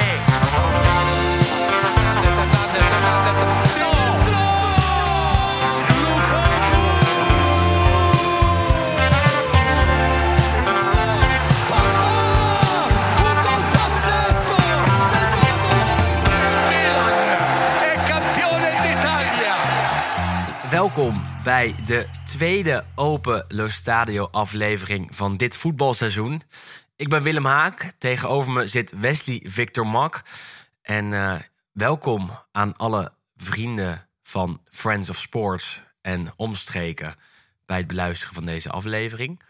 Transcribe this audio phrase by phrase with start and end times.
[20.70, 26.42] Welkom bij de tweede Open Lo Stadio aflevering van dit voetbalseizoen.
[26.96, 27.92] Ik ben Willem Haak.
[27.98, 30.24] Tegenover me zit Wesley Victor Mak.
[30.82, 31.36] En eh,
[31.72, 37.16] welkom aan alle vrienden van Friends of Sports en omstreken
[37.66, 39.42] bij het beluisteren van deze aflevering.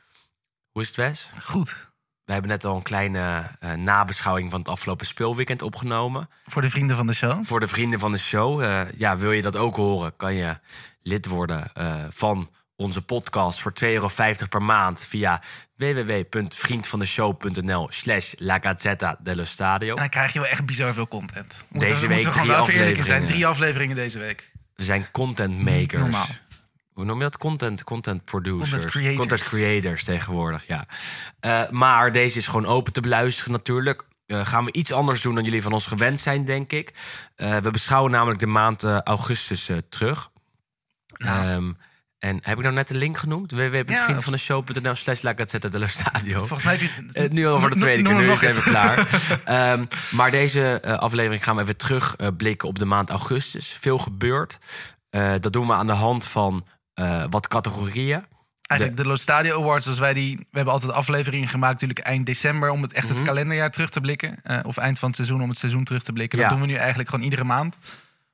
[0.72, 1.30] Hoe is het, Wes?
[1.42, 1.87] Goed.
[2.28, 6.30] We hebben net al een kleine eh, nabeschouwing van het afgelopen speelweekend opgenomen.
[6.46, 7.46] Voor de vrienden van de show.
[7.46, 8.64] Voor de vrienden van de show.
[8.64, 10.60] eh, ja, wil je dat ook horen, kan je
[11.04, 14.10] lid worden eh, van onze podcast voor 2,50 euro
[14.50, 15.42] per maand via
[15.76, 19.90] www.vriendvandeshow.nl slash La Gazzetta dello Stadio.
[19.90, 21.66] En dan krijg je wel echt bizar veel content.
[21.70, 23.22] Moeten Deze we, week moeten we drie gewoon eerlijk in zijn.
[23.22, 23.28] afleveringen.
[23.28, 24.52] Drie afleveringen deze week.
[24.76, 26.02] We zijn content makers.
[26.02, 26.28] normaal.
[26.98, 27.38] Hoe noem je dat?
[27.38, 28.70] Content, content producers.
[28.70, 29.18] Content creators.
[29.18, 30.86] Content creators tegenwoordig, ja.
[31.40, 34.04] Eh, maar deze is gewoon open te beluisteren natuurlijk.
[34.26, 36.94] Eh, gaan we iets anders doen dan jullie van ons gewend zijn, denk ik.
[37.36, 40.30] Eh, we beschouwen namelijk de maand augustus terug.
[41.18, 41.76] Nou.
[42.20, 43.52] En heb ik nou net de link genoemd?
[43.52, 46.38] www.vriendvandeshow.nl slash La Gazzetta dello Stadio.
[46.38, 47.30] Volgens mij heb je...
[47.36, 49.08] Nu al voor de tweede keer, nu is het even klaar.
[49.46, 53.78] Ehm, maar deze aflevering gaan we even terugblikken blikken op de maand augustus.
[53.80, 54.60] Veel gebeurd.
[55.40, 56.66] Dat doen we aan de hand van
[56.98, 58.26] eh, wat categorieën.
[58.62, 60.38] Eigenlijk de Lo Stadio Awards, als wij die...
[60.38, 62.70] We hebben altijd afleveringen gemaakt natuurlijk eind december...
[62.70, 63.26] om het echt het Mhm.
[63.26, 64.40] kalenderjaar terug te blikken.
[64.44, 66.40] eh, of eind van het seizoen om het seizoen terug te blikken.
[66.40, 67.76] Dat doen we nu eigenlijk gewoon iedere maand.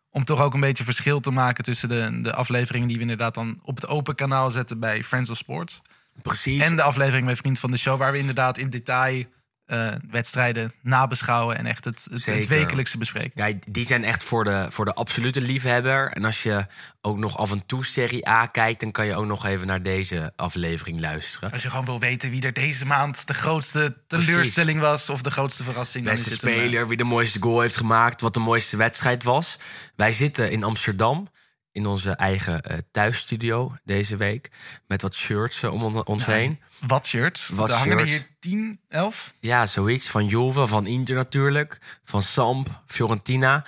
[0.09, 2.87] Om toch ook een beetje verschil te maken tussen de, de afleveringen...
[2.87, 5.81] die we inderdaad dan op het open kanaal zetten bij Friends of Sports.
[6.21, 6.63] Precies.
[6.63, 7.97] En de aflevering bij Vriend van de Show...
[7.97, 9.23] waar we inderdaad in detail
[9.65, 11.57] eh, wedstrijden nabeschouwen...
[11.57, 13.47] en echt het, het, wekelijkse bespreken.
[13.47, 16.11] Ja, die zijn echt voor de, voor de absolute liefhebber.
[16.11, 16.65] En als je
[17.01, 18.79] ook nog af en toe Serie A kijkt...
[18.79, 21.51] dan kan je ook nog even naar deze aflevering luisteren.
[21.51, 25.31] Als je gewoon wil weten wie er deze maand de grootste teleurstelling was of de
[25.31, 26.05] grootste verrassing.
[26.05, 29.23] dan Beste een, eh, speler, wie de mooiste goal heeft gemaakt, wat de mooiste wedstrijd
[29.23, 29.59] was.
[29.95, 31.31] Wij zitten in Amsterdam
[31.73, 34.51] in onze eigen eh, thuisstudio deze week.
[34.87, 36.59] Met wat shirts eh, om on- ons heen.
[36.87, 37.47] wat shirts.
[37.47, 39.33] Wat er hangen er hier 10, 11.
[39.39, 40.09] Ja, zoiets.
[40.09, 41.79] Van Juve, van Inter natuurlijk.
[42.03, 43.65] Van Samp, Fiorentina,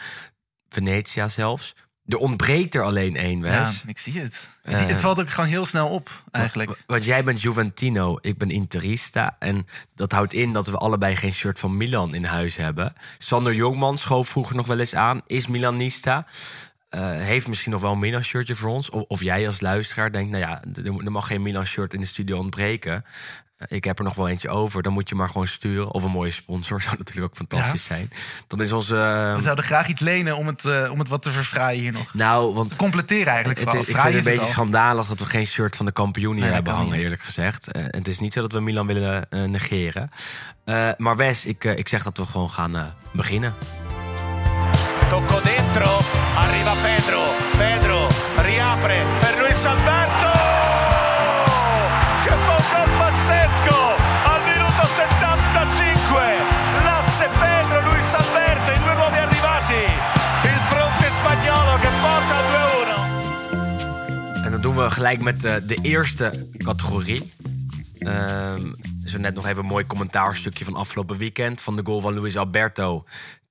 [0.69, 1.75] Venetia zelfs.
[2.07, 3.51] Er ontbreekt er alleen één, Wes.
[3.53, 4.47] Ja, ik zie het.
[4.63, 4.79] Eh.
[4.85, 6.83] het valt ook gewoon heel snel op, eigenlijk.
[6.87, 9.35] Want jij bent Juventino, ik ben Interista.
[9.39, 12.93] En dat houdt in dat we allebei geen shirt van Milan in huis hebben.
[13.17, 16.25] Sander Jongman schoof vroeger nog wel eens aan, is Milanista.
[16.95, 18.89] Eh, heeft misschien nog wel een Milan-shirtje voor ons.
[18.89, 22.05] Of, of jij als luisteraar denkt, nou ja, er, er mag geen Milan-shirt in de
[22.05, 23.05] studio ontbreken.
[23.57, 24.81] Eh, ik heb er nog wel eentje over.
[24.83, 25.91] Dan moet je maar gewoon sturen.
[25.91, 28.09] Of een mooie sponsor, zou natuurlijk ook fantastisch zijn.
[28.47, 28.95] Dan is onze...
[29.35, 32.13] We zouden graag iets lenen om het, eh, om het wat te verfraaien hier nog.
[32.13, 33.83] nou, want Completeren eigenlijk het, vooral.
[33.87, 36.43] is- ik vind het een beetje schandalig dat we geen shirt van de kampioen hier
[36.43, 37.01] Nee, hebben hangen, niet.
[37.01, 37.71] eerlijk gezegd.
[37.71, 40.09] Eh, het is niet zo dat we Milan willen negeren.
[40.97, 43.53] Maar Wes, ik, ik zeg dat we gewoon gaan beginnen.
[45.09, 46.01] Tocco dentro,
[46.35, 47.19] arriva Pedro,
[47.57, 48.07] Pedro
[48.37, 50.31] riapre per Luis Alberto!
[52.23, 53.77] Che gol pazzesco!
[54.23, 56.21] Al minuto 75,
[56.83, 59.83] l'asse Pedro, Luis Alberto, i due nuovi arrivati,
[60.43, 62.45] il fronte spagnolo che porta al
[64.41, 64.43] 2-1.
[64.45, 67.33] En dan doen we gelijk met eh, de eerste categorie.
[69.05, 71.61] Zo net nog even een mooi commentaarstukje van afgelopen weekend.
[71.61, 73.05] Van de goal van Luis Alberto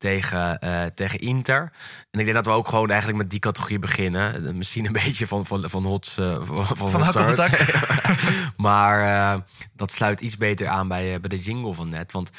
[0.05, 1.73] tegen, eh, tegen Inter.
[2.11, 4.47] En ik denk dat we ook gewoon eigenlijk met die categorie beginnen.
[4.47, 6.19] Eh, Misschien een beetje van, van, van Hots...
[6.19, 7.51] eh, van Van dak.
[8.57, 9.41] maar
[9.73, 12.13] dat sluit iets beter aan bij, bij de jingle van net.
[12.13, 12.31] Want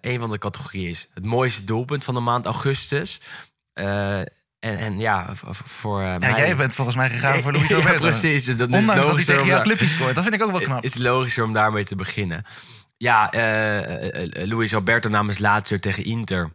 [0.00, 3.20] een van de categorieën is het mooiste doelpunt van de maand augustus.
[3.72, 4.26] En,
[4.60, 5.26] en ja,
[5.64, 6.30] voor Ja, mij...
[6.36, 8.00] jij bent volgens mij gegaan voor Luis Ja, Alberto.
[8.00, 8.44] precies.
[8.44, 10.14] Dus dat is Ondanks dat hij tegen jouw clubje scoort.
[10.14, 10.84] Dat vind ik ook wel knap.
[10.84, 12.44] is logischer om daarmee te beginnen.
[12.96, 16.50] Ja, eh, Luis Alberto namens Lazio tegen Inter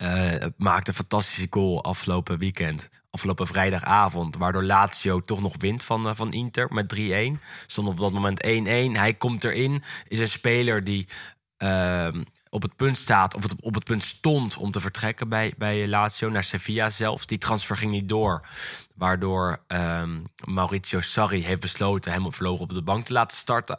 [0.00, 2.88] eh, maakte een fantastische goal afgelopen weekend.
[3.10, 4.36] Afgelopen vrijdagavond.
[4.36, 7.40] Waardoor Lazio toch nog wint van, eh, van Inter met 3-1.
[7.66, 8.96] Stond op dat moment 1-1.
[8.96, 9.82] Hij komt erin.
[10.08, 11.08] Is een speler die
[11.56, 15.88] ehm, op het punt staat, of op het punt stond om te vertrekken bij, bij
[15.88, 17.26] Lazio naar Sevilla zelfs.
[17.26, 18.46] Die transfer ging niet door.
[18.94, 23.78] Waardoor ehm, Maurizio Sarri heeft besloten hem op verlogen op de bank te laten starten.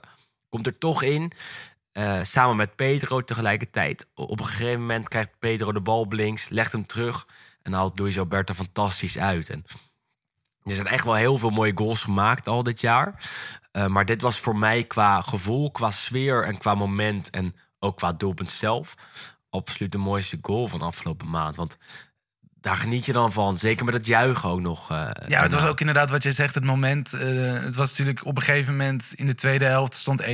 [0.50, 1.32] Komt er toch in.
[1.92, 4.08] Eh, samen met Pedro tegelijkertijd.
[4.14, 7.28] Op een gegeven moment krijgt Pedro de bal op links, legt hem terug
[7.62, 9.50] en haalt Luis Alberto fantastisch uit.
[9.50, 9.66] En
[10.64, 13.30] er zijn echt wel heel veel mooie goals gemaakt al dit jaar.
[13.72, 17.98] Eh, maar dit was voor mij qua gevoel, qua sfeer en qua moment en ook
[17.98, 18.96] qua doelpunt zelf
[19.50, 21.56] absoluut de mooiste goal van afgelopen maand.
[21.56, 21.78] Want
[22.62, 23.58] daar geniet je dan van.
[23.58, 24.92] Zeker met het juichen ook nog.
[24.92, 27.12] eh, Ja, het was ook inderdaad wat je zegt, het moment.
[27.12, 30.26] het was natuurlijk op een gegeven moment in de tweede helft stond 1-1.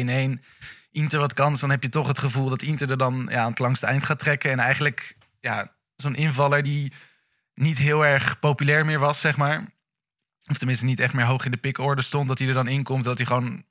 [0.98, 3.50] Inter wat kans, dan heb je toch het gevoel dat Inter er dan ja, aan
[3.50, 4.52] het langste eind gaat trekken.
[4.52, 6.94] En eigenlijk ja, zo'n invaller die
[7.54, 9.66] niet heel erg populair meer was, zeg maar.
[10.48, 12.28] Of tenminste niet echt meer hoog in de pickorde stond.
[12.28, 13.64] Dat hij er dan in komt, dat hij gewoon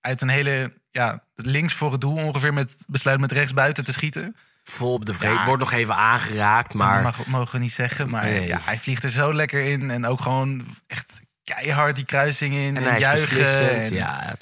[0.00, 0.72] uit een hele...
[0.90, 4.36] Ja, links voor het doel ongeveer met besluit met rechts buiten te schieten.
[4.64, 5.32] Vol op de vreed.
[5.32, 5.44] Ja.
[5.44, 8.10] Wordt nog even aangeraakt, Maar dat mag, mogen we niet zeggen.
[8.10, 8.46] Maar Nee.
[8.46, 9.90] ja, hij vliegt er zo lekker in.
[9.90, 12.76] En ook gewoon echt keihard die kruising in.
[12.76, 13.70] en En, juichen.
[13.70, 14.36] En Ja,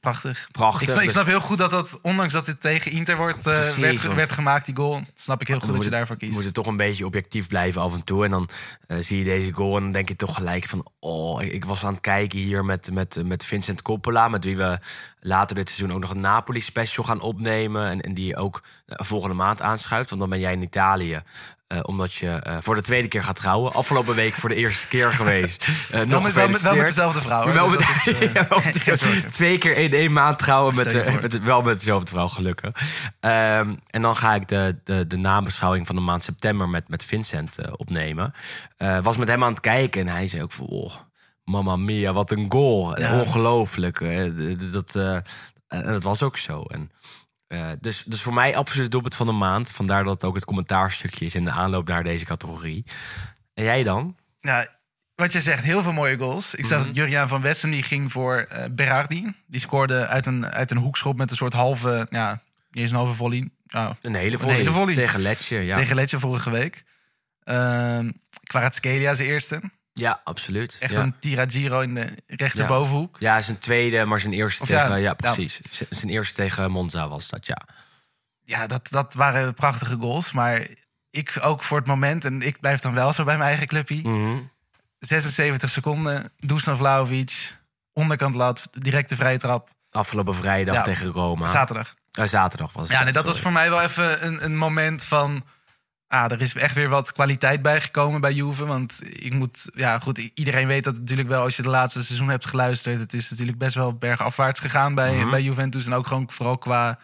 [0.00, 0.48] Prachtig.
[0.52, 0.88] prachtig.
[0.88, 3.76] Ik Dus- snap heel goed dat dat, ondanks dat dit tegen Inter wordt, eh, Precies,
[3.76, 5.00] werd, want- werd gemaakt, die goal.
[5.14, 6.32] Snap ik heel goed dat je daarvoor kiest.
[6.32, 8.24] moeten toch een beetje objectief blijven af en toe.
[8.24, 8.48] En dan
[8.86, 10.86] eh, zie je deze goal en dan denk je toch gelijk van...
[11.00, 14.28] Oh, ik, ik was aan het kijken hier met, met, met Vincent Coppola...
[14.28, 14.78] met wie we
[15.20, 17.86] later dit seizoen ook nog een Napoli-special gaan opnemen...
[17.86, 20.08] en, en die ook eh, volgende maand aanschuift.
[20.08, 21.22] Want dan ben jij in Italië...
[21.68, 23.72] eh, omdat je eh, voor de tweede keer gaat trouwen.
[23.72, 25.64] Afgelopen week voor de eerste keer geweest.
[25.88, 26.86] Eh, Wel nog met, wel, met, wel met gefeliciteerd.
[26.86, 27.52] dezelfde vrouw.
[27.52, 29.32] Wel met, dat is, ja, wel met geen dezelfde- zorgen.
[29.32, 32.70] twee keer in één maand trouwen met, met, wel met dezelfde vrouw, gelukkig.
[33.20, 37.04] Ehm, en dan ga ik de, de, de nabeschouwing van de maand september met, met
[37.04, 38.34] Vincent opnemen.
[39.02, 40.66] Was met hem aan het kijken en hij zei ook van...
[40.66, 40.92] Oh,
[41.44, 43.00] Mamma mia, wat een goal.
[43.00, 43.20] Ja.
[43.20, 43.98] Ongelooflijk.
[44.72, 44.94] dat,
[45.68, 46.62] en dat was ook zo.
[46.62, 46.90] En,
[47.48, 49.70] eh, dus, dus voor mij absoluut doelpunt van de maand.
[49.72, 52.84] Vandaar dat het ook het commentaarstukje is in de aanloop naar deze categorie.
[53.54, 54.16] En jij dan?
[54.40, 54.66] Ja,
[55.14, 56.54] wat je zegt, heel veel mooie goals.
[56.54, 56.68] Ik Mhm.
[56.68, 59.32] zag dat Juriaan van Westen die ging voor eh Berardi.
[59.46, 62.96] Die scoorde uit een, uit een hoekschop met een soort halve, ja, niet eens een
[62.96, 63.50] halve volley.
[63.66, 64.94] Ja, Een hele volley, hele volley.
[64.94, 65.58] tegen Letje.
[65.58, 65.76] Ja.
[65.76, 66.84] Tegen Letje vorige week.
[67.44, 68.10] Ehm
[68.44, 69.60] Kvaratskhelia zijn eerste.
[69.98, 70.76] Ja, absoluut.
[70.80, 71.00] Echt ja.
[71.00, 73.16] een Tiragiro in de rechterbovenhoek.
[73.20, 74.88] Ja, zijn tweede, maar zijn eerste Of tegen...
[74.88, 75.14] Ja, ja.
[75.14, 75.60] precies.
[75.90, 77.62] Zijn eerste tegen Monza was dat, ja.
[78.44, 80.32] Ja, dat, dat waren prachtige goals.
[80.32, 80.66] Maar
[81.10, 84.08] ik ook voor het moment, en ik blijf dan wel zo bij mijn eigen clubje.
[84.08, 84.40] Mhm.
[84.98, 87.56] 76 seconden, Dusan Vlaovic,
[87.92, 89.68] onderkant lat, directe vrije trap.
[89.90, 91.48] Afgelopen vrijdag Ja, tegen Roma.
[91.48, 91.94] Zaterdag.
[92.12, 92.92] Eh, zaterdag was het.
[92.92, 95.44] Ja, nee, dat was voor mij wel even een, een moment van...
[96.08, 98.66] Ah, er is echt weer wat kwaliteit bijgekomen bij Juve.
[98.66, 99.68] Want ik moet...
[99.74, 102.98] Ja, goed, iedereen weet dat natuurlijk wel als je de laatste seizoen hebt geluisterd.
[102.98, 105.30] Het is natuurlijk best wel bergafwaarts gegaan bij, Mhm.
[105.30, 105.86] bij Juventus.
[105.86, 106.98] En ook gewoon vooral qua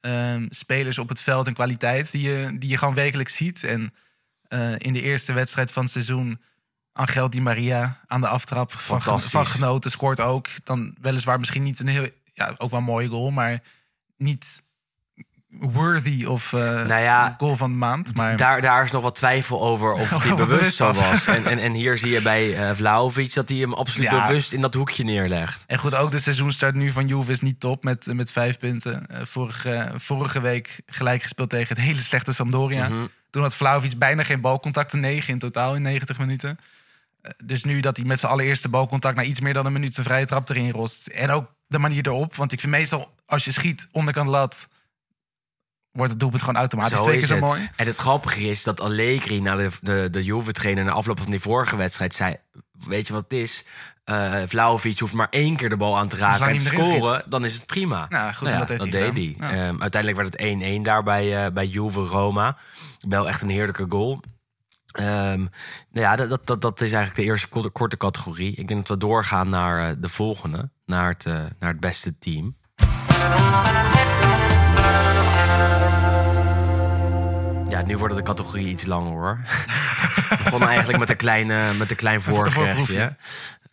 [0.00, 3.64] ehm, spelers op het veld en kwaliteit die je, die je gewoon wekelijks ziet.
[3.64, 3.94] En
[4.48, 6.40] eh, in de eerste wedstrijd van het seizoen...
[6.92, 9.90] Angel Di Maria aan de aftrap van, van genoten.
[9.90, 10.48] Scoort ook.
[10.64, 12.08] Dan weliswaar misschien niet een heel...
[12.32, 13.62] Ja, ook wel een mooie goal, maar
[14.16, 14.62] niet
[15.50, 18.16] worthy of Nou ja, goal van de maand.
[18.16, 21.26] Maar Daar, daar is nog wat twijfel over of hij bewust zo was.
[21.26, 24.26] En, en, en hier zie je bij eh Vlaovic dat hij hem absoluut Ja.
[24.26, 25.64] bewust in dat hoekje neerlegt.
[25.66, 29.06] En goed, ook de seizoenstart nu van Juve is niet top met, met vijf punten.
[29.06, 32.88] Eh, vorige, vorige week gelijk gespeeld tegen het hele slechte Sampdoria.
[32.88, 33.06] Mhm.
[33.30, 36.58] Toen had Vlaovic bijna geen balcontacten, negen in totaal in 90 minuten.
[37.44, 40.06] Dus nu dat hij met zijn allereerste balcontact na iets meer dan een minuut zijn
[40.06, 41.06] vrije trap erin rost.
[41.06, 42.34] En ook de manier erop.
[42.34, 44.68] Want ik vind meestal als je schiet onderkant lat,
[45.98, 47.70] wordt het doelpunt gewoon automatisch Zo twee keer is zo mooi.
[47.76, 50.84] En het grappige is dat Allegri na de, de, de Juve-trainer...
[50.84, 52.36] na afloop van die vorige wedstrijd zei...
[52.72, 53.64] weet je wat het is?
[54.04, 57.22] Eh Vlaovic hoeft maar één keer de bal aan te raken en te scoren.
[57.26, 58.06] Dan is het prima.
[58.08, 59.50] Nou, goed, Nou ja, dat heeft dat hij deed hij.
[59.50, 59.66] Ja.
[59.68, 62.56] Ehm, uiteindelijk werd het 1-1 daar bij, eh, bij Juve-Roma.
[63.00, 64.20] Wel echt een heerlijke goal.
[64.86, 65.50] Ehm, nou
[65.90, 68.54] ja, dat, dat, dat, dat is eigenlijk de eerste korte, korte categorie.
[68.54, 70.70] Ik denk dat we doorgaan naar eh, de volgende.
[70.86, 71.24] Naar het,
[71.58, 72.56] naar het beste team.
[77.68, 79.40] Ja, nu wordt de categorie iets langer hoor.
[80.28, 83.16] We begonnen eigenlijk met een, kleine, met een klein voorgerechtje.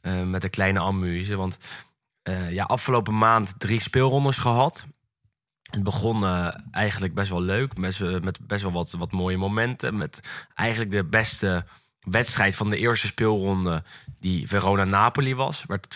[0.01, 1.35] Eh, met een kleine amuse.
[1.35, 1.57] Want
[2.21, 4.85] eh, ja, afgelopen maand drie speelrondes gehad.
[5.69, 7.77] Het begon eh, eigenlijk best wel leuk.
[7.77, 9.97] Met, met best wel wat, wat mooie momenten.
[9.97, 10.19] Met
[10.53, 11.65] eigenlijk de beste
[12.05, 13.83] wedstrijd van de eerste speelronde.
[14.19, 15.63] Die Verona-Napoli was.
[15.67, 15.87] Werd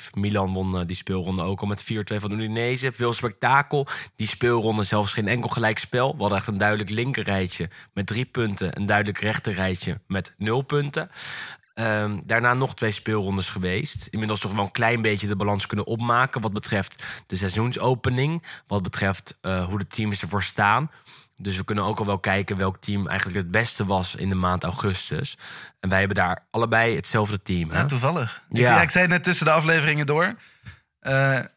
[0.00, 0.10] 2-5.
[0.14, 1.86] Milan won eh, die speelronde ook al met 4-2
[2.16, 2.92] van Udinese.
[2.92, 3.86] Veel spektakel.
[4.16, 6.12] Die speelronde zelfs geen enkel gelijkspel.
[6.14, 8.76] We hadden echt een duidelijk linkerrijtje met drie punten.
[8.76, 11.10] Een duidelijk rechterrijtje met nul punten.
[11.74, 14.06] Ehm, daarna nog twee speelrondes geweest.
[14.10, 16.40] Inmiddels toch wel een klein beetje de balans kunnen opmaken.
[16.40, 18.42] Wat betreft de seizoensopening.
[18.66, 20.90] Wat betreft eh, hoe de teams ervoor staan.
[21.40, 24.34] Dus we kunnen ook al wel kijken welk team eigenlijk het beste was in de
[24.34, 25.36] maand augustus.
[25.80, 27.70] En wij hebben daar allebei hetzelfde team.
[27.70, 27.78] Hè?
[27.78, 28.42] Ja, toevallig.
[28.50, 28.82] Ik, Ja.
[28.82, 30.24] ik zei net tussen de afleveringen door.
[31.00, 31.12] Eh,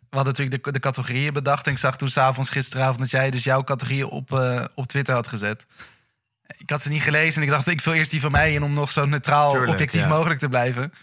[0.09, 1.65] we hadden natuurlijk de, de categorieën bedacht.
[1.65, 5.13] En ik zag toen s'avonds gisteravond dat jij dus jouw categorieën op, eh, op Twitter
[5.13, 5.65] had gezet.
[6.57, 8.63] Ik had ze niet gelezen en ik dacht, ik vul eerst die van mij in
[8.63, 10.07] om nog zo neutraal Tuurlijk, objectief ja.
[10.07, 10.93] mogelijk te blijven.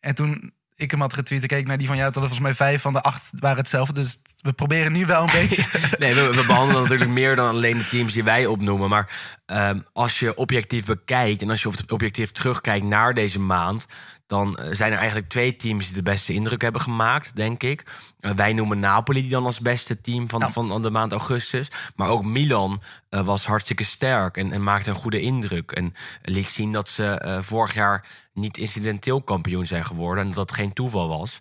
[0.00, 2.54] En toen ik hem had getweet, ik keek naar die van jou, toen volgens mij
[2.54, 3.92] vijf van de acht waren hetzelfde.
[3.92, 5.64] Dus we proberen nu wel een beetje.
[5.98, 8.88] Nee, we, we behandelen natuurlijk meer dan alleen de teams die wij opnoemen.
[8.88, 13.86] Maar ehm, als je objectief bekijkt en als je objectief terugkijkt naar deze maand,
[14.26, 17.84] dan eh, zijn er eigenlijk twee teams die de beste indruk hebben gemaakt, denk ik.
[18.20, 20.50] Eh, wij noemen Napoli die dan als beste team van, Ja.
[20.50, 21.70] van de maand augustus.
[21.96, 25.72] Maar ook Milan eh, was hartstikke sterk en, en maakte een goede indruk.
[25.72, 30.52] En liet zien dat ze vorig jaar niet incidenteel kampioen zijn geworden en dat dat
[30.56, 31.38] geen toeval was.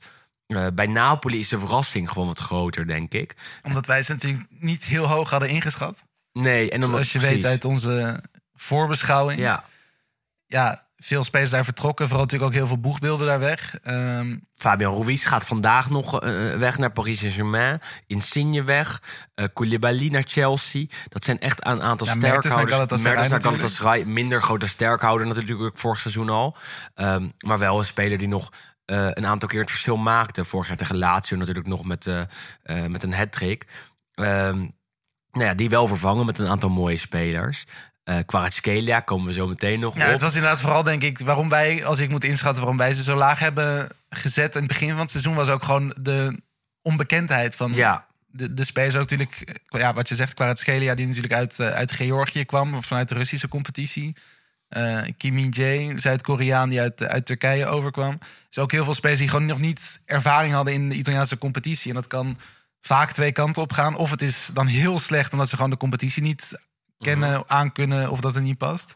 [0.73, 3.35] Bij Napoli is de verrassing gewoon wat groter, denk ik.
[3.63, 6.03] Omdat wij ze natuurlijk niet heel hoog hadden ingeschat.
[6.33, 7.35] Nee, en omdat, Zoals je precies.
[7.35, 8.23] weet uit onze
[8.53, 9.39] voorbeschouwing.
[9.39, 9.63] Ja,
[10.45, 12.07] ja, veel spelers daar vertrokken.
[12.07, 13.77] Vooral natuurlijk ook heel veel boegbeelden daar weg.
[13.83, 17.81] Ehm, Fabian Ruiz gaat vandaag nog eh, weg naar Paris Saint-Germain.
[18.07, 19.01] Insigne weg.
[19.35, 20.85] eh Koulibaly naar Chelsea.
[21.09, 22.55] Dat zijn echt een aantal Ja, sterkhouders.
[23.01, 23.41] Mertens naar.
[23.41, 24.03] Galatasaray.
[24.03, 26.57] Minder grote sterkhouder natuurlijk vorig seizoen al.
[26.93, 28.51] Ehm, maar wel een speler die nog
[28.85, 30.45] eh, een aantal keer het verschil maakte.
[30.45, 32.09] Vorig jaar tegen Lazio natuurlijk nog met,
[32.87, 33.65] met een hat-trick.
[34.13, 34.57] Ehm,
[35.31, 37.65] nou ja, die wel vervangen met een aantal mooie spelers.
[38.05, 40.11] Eh Kvaratskhelia komen we zo meteen nog ja, op.
[40.11, 43.03] het was inderdaad vooral, denk ik, waarom wij, als ik moet inschatten, waarom wij ze
[43.03, 44.53] zo laag hebben gezet.
[44.53, 46.39] In het begin van het seizoen was ook gewoon de
[46.81, 48.95] onbekendheid van Ja, de, de spelers.
[48.95, 52.75] Ook natuurlijk, eh, ja, wat je zegt, Kvaratskhelia, die natuurlijk uit, eh, uit Georgië kwam,
[52.75, 54.15] of vanuit de Russische competitie.
[54.67, 58.19] Eh Kimi Jae, Zuid-Koreaan, die uit, uit Turkije overkwam.
[58.49, 61.89] Dus ook heel veel spelers die gewoon nog niet ervaring hadden in de Italiaanse competitie.
[61.89, 62.37] En dat kan
[62.81, 63.95] vaak twee kanten op gaan.
[63.95, 66.51] Of het is dan heel slecht omdat ze gewoon de competitie niet
[66.99, 68.95] kennen, aankunnen of dat het niet past.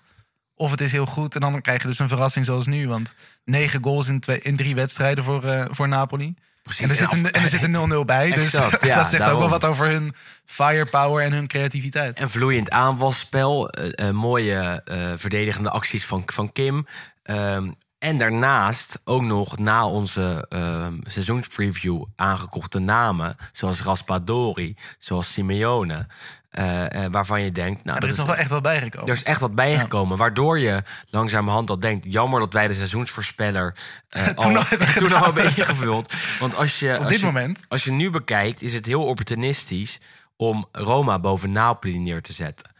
[0.55, 2.87] Of het is heel goed en dan krijg je dus een verrassing zoals nu.
[2.87, 3.13] Want
[3.43, 6.35] negen goals in, twee, in drie wedstrijden voor, eh, voor Napoli.
[6.63, 6.83] precies.
[6.83, 8.31] En er zit een, en er zit een 0-0 bij.
[8.31, 10.15] Dus Exact, ja, dat zegt ook wel wat over hun
[10.45, 12.17] firepower en hun creativiteit.
[12.17, 13.69] En vloeiend aanvalspel.
[13.69, 14.81] eh, mooie
[15.15, 16.87] verdedigende acties van, van Kim.
[17.23, 23.35] Ehm, en daarnaast ook nog na onze ehm, seizoenspreview aangekochte namen.
[23.51, 26.07] Zoals Raspadori, zoals Simeone.
[26.49, 27.83] Eh, eh, waarvan je denkt...
[27.83, 29.07] Nou, Ja, er is nog wel echt wat bijgekomen.
[29.07, 30.17] er is echt wat bijgekomen.
[30.17, 32.05] Waardoor je langzamerhand al denkt...
[32.11, 33.75] jammer dat wij de seizoensvoorspeller
[34.09, 35.23] eh, Toen al, hebben toen al gedaan.
[35.23, 36.13] hebben ingevuld.
[36.39, 37.59] Want als je, Op als dit je, moment.
[37.67, 39.99] als je nu bekijkt, is het heel opportunistisch
[40.37, 42.71] om Roma boven Napoli neer te zetten.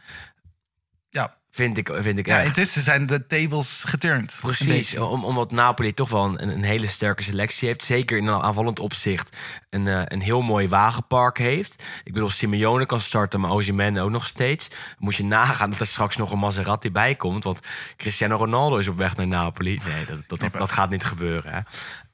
[1.50, 2.46] Vind ik, vind ik ja echt.
[2.46, 4.32] intussen zijn de tables geturned.
[4.32, 7.84] Een Precies, om, omdat Napoli toch wel een, een hele sterke selectie heeft.
[7.84, 9.36] Zeker in een aanvallend opzicht
[9.70, 11.82] een, eh, een heel mooi wagenpark heeft.
[12.04, 14.68] Ik bedoel, Simeone kan starten, maar Osimhen ook nog steeds.
[14.98, 17.44] Moet je nagaan dat er straks nog een Maserati bij komt.
[17.44, 17.60] Want
[17.96, 19.80] Cristiano Ronaldo is op weg naar Napoli.
[19.84, 21.52] Nee, dat, dat, dat, dat gaat niet gebeuren.
[21.52, 21.60] Hè.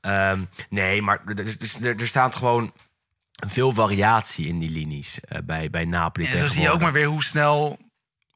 [0.00, 2.72] Ehm, nee, maar er, dus, dus er, er staat gewoon
[3.32, 6.26] veel variatie in die linies eh, bij, bij Napoli.
[6.26, 7.78] En zo zie je ook maar weer hoe snel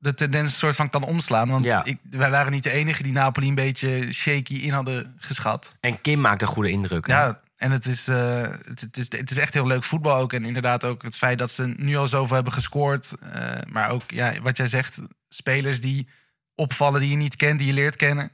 [0.03, 1.49] de tendens soort van kan omslaan.
[1.49, 1.85] Want Ja.
[1.85, 5.75] ik, wij waren niet de enige die Napoli een beetje shaky in hadden geschat.
[5.81, 7.07] En Kim maakt een goede indruk.
[7.07, 7.13] hè?
[7.13, 10.33] Ja, en het is, eh, het, het is, het is echt heel leuk voetbal ook.
[10.33, 13.11] En inderdaad ook het feit dat ze nu al zoveel hebben gescoord.
[13.33, 13.43] eh,
[13.73, 16.09] maar ook, ja, wat jij zegt, spelers die
[16.55, 18.31] opvallen die je niet kent, die je leert kennen.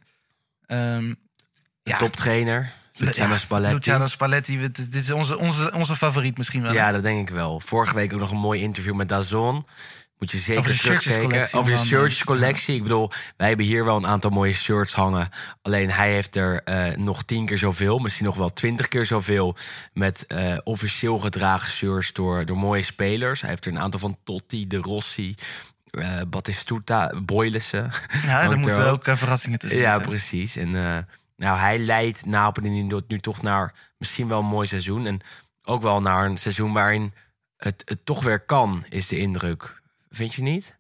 [0.67, 1.17] De
[1.83, 3.75] ja, toptrainer, Luciano ja, Spalletti.
[3.77, 6.73] Luciano Spalletti, dit is onze, onze, onze favoriet misschien wel.
[6.73, 7.61] Ja, dat denk ik wel.
[7.61, 9.67] Vorige week ook nog een mooi interview met Dazon.
[10.19, 11.23] Moet je zeker Over terugkijken.
[11.25, 11.77] Over de onder andere.
[11.87, 12.75] shirtjescollectie.
[12.75, 15.29] Ik bedoel, wij hebben hier wel een aantal mooie shirts hangen.
[15.63, 17.99] Alleen hij heeft er eh, nog tien keer zoveel.
[17.99, 19.57] Misschien nog wel twintig keer zoveel.
[19.93, 23.41] Met eh, officieel gedragen shirts door, door mooie spelers.
[23.41, 25.35] Hij heeft er een aantal van Totti, De Rossi...
[25.91, 27.91] eh Battistuta, Boylissen.
[28.25, 30.09] Ja, er Hangt moeten er ook eh, verrassingen tussen Ja, zitten.
[30.11, 30.57] precies.
[30.57, 30.99] En eh,
[31.37, 35.07] nou, hij leidt Napoli nu, nu toch naar misschien wel een mooi seizoen.
[35.07, 35.21] En
[35.63, 37.15] ook wel naar een seizoen waarin
[37.57, 39.76] het, het toch weer kan, is de indruk.
[40.17, 40.77] Vind je niet?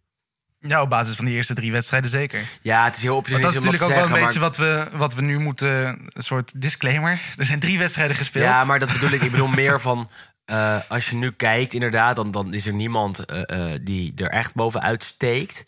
[0.60, 2.42] Ja, op basis van die eerste drie wedstrijden zeker.
[2.62, 5.14] Ja, het is heel Want dat is natuurlijk ook wel een beetje wat we, wat
[5.14, 5.86] we nu moeten...
[6.12, 7.20] Een soort disclaimer.
[7.36, 8.44] Er zijn drie wedstrijden gespeeld.
[8.44, 9.22] Ja, maar dat bedoel ik.
[9.22, 10.10] Ik bedoel meer van...
[10.44, 14.30] eh, als je nu kijkt, inderdaad, dan, dan is er niemand eh, eh, die er
[14.30, 15.64] echt bovenuit steekt.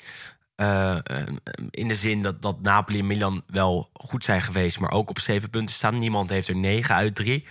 [1.70, 5.20] In de zin dat, dat Napoli en Milan wel goed zijn geweest, maar ook op
[5.20, 5.98] zeven punten staan.
[5.98, 7.46] Niemand heeft er negen uit drie.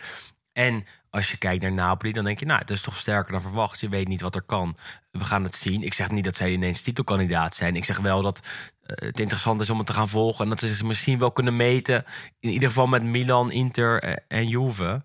[0.53, 0.85] En
[1.17, 3.79] als je kijkt naar Napoli, dan denk je, nou, het is toch sterker dan verwacht.
[3.79, 4.77] Je weet niet wat er kan.
[5.11, 5.83] We gaan het zien.
[5.83, 7.75] Ik zeg niet dat zij ineens titelkandidaat zijn.
[7.75, 8.41] Ik zeg wel dat
[8.81, 10.43] eh, het interessant is om het te gaan volgen.
[10.43, 12.05] En dat ze zich misschien wel kunnen meten.
[12.39, 15.03] In ieder geval met Milan, Inter eh, en Juve.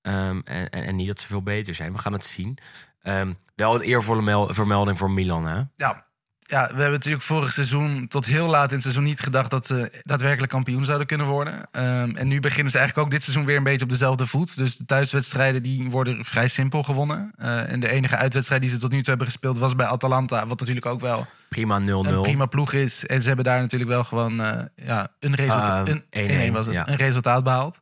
[0.00, 1.92] Ehm, en, en, en niet dat ze veel beter zijn.
[1.92, 2.58] We gaan het zien.
[3.02, 5.62] Ehm, wel een eervolle mel- vermelding voor Milan, hè?
[5.76, 6.06] Ja.
[6.46, 9.66] Ja, we hebben natuurlijk vorig seizoen tot heel laat in het seizoen niet gedacht dat
[9.66, 11.66] ze daadwerkelijk kampioen zouden kunnen worden.
[11.70, 14.56] Ehm, en nu beginnen ze eigenlijk ook dit seizoen weer een beetje op dezelfde voet.
[14.56, 17.32] Dus de thuiswedstrijden die worden vrij simpel gewonnen.
[17.36, 20.46] Eh, en de enige uitwedstrijd die ze tot nu toe hebben gespeeld was bij Atalanta.
[20.46, 21.82] Wat natuurlijk ook wel Prima 0-0.
[21.82, 23.06] een prima ploeg is.
[23.06, 26.52] En ze hebben daar natuurlijk wel gewoon eh, ja, een resultaat, Ah, een, 1-1, 1-1
[26.52, 26.88] was het, ja.
[26.88, 27.80] een resultaat behaald.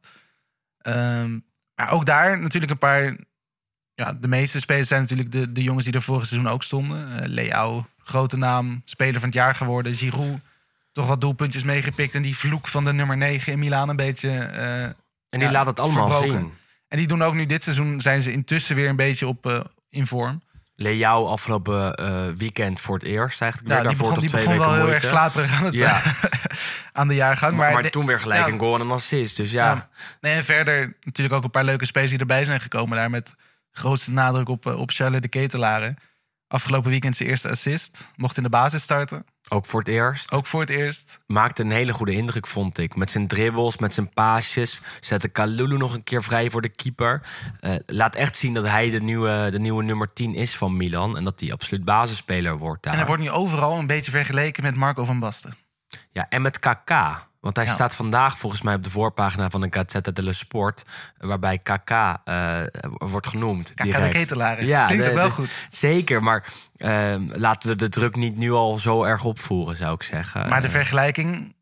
[0.78, 1.38] Ehm,
[1.74, 3.16] maar ook daar natuurlijk een paar...
[3.94, 7.20] Ja, de meeste spelers zijn natuurlijk de, de jongens die er vorig seizoen ook stonden.
[7.20, 9.94] Eh Leao, grote naam, speler van het jaar geworden.
[9.94, 10.38] Giroud,
[10.92, 12.14] toch wat doelpuntjes meegepikt.
[12.14, 14.30] En die vloek van de nummer 9 in Milaan een beetje...
[14.30, 14.94] eh, En
[15.30, 16.40] die Ja, laat het allemaal verbroken.
[16.40, 16.52] zien.
[16.88, 19.60] en die doen ook nu dit seizoen, zijn ze intussen weer een beetje op, eh,
[19.90, 20.42] in vorm.
[20.74, 23.70] Leao afgelopen eh, weekend voor het eerst eigenlijk.
[23.72, 26.02] Ja, weer die daarvoor begon, die begon wel heel erg slaperig aan, het, Ja.
[26.92, 27.52] aan de jaargang.
[27.56, 29.36] Maar, Maar, maar de- toen weer gelijk een goal en een assist.
[29.36, 29.88] Dus ja, Ja.
[30.20, 32.96] Nee, en verder natuurlijk ook een paar leuke spelers die erbij zijn gekomen.
[32.98, 33.34] Daar met
[33.72, 35.96] grootste nadruk op, op Charles de Ketelaren.
[36.52, 38.06] Afgelopen weekend zijn eerste assist.
[38.16, 39.24] Mocht in de basis starten.
[39.48, 40.32] ook voor het eerst.
[40.32, 41.18] Ook voor het eerst.
[41.26, 42.96] Maakte een hele goede indruk, vond ik.
[42.96, 44.80] Met zijn dribbles, met zijn paasjes.
[45.00, 47.22] Zette Kalulu nog een keer vrij voor de keeper.
[47.60, 51.16] Eh, laat echt zien dat hij de nieuwe, de nieuwe nummer 10 is van Milan.
[51.16, 52.92] En dat hij absoluut basisspeler wordt daar.
[52.92, 55.54] En hij wordt nu overal een beetje vergeleken met Marco van Basten.
[56.10, 56.90] Ja, en met KK.
[57.42, 57.72] Want hij Ja.
[57.72, 60.82] staat vandaag volgens mij op de voorpagina van de Gazzetta dello Sport.
[61.18, 61.90] Waarbij KK
[62.24, 63.74] eh, wordt genoemd.
[63.74, 64.08] Kijk, de.
[64.08, 64.66] Ketelaren.
[64.66, 65.50] Ja, Klinkt ook wel goed.
[65.70, 66.44] Zeker, maar
[66.76, 70.48] ehm, laten we de druk niet nu al zo erg opvoeren, zou ik zeggen.
[70.48, 71.54] Maar de Eh, vergelijking,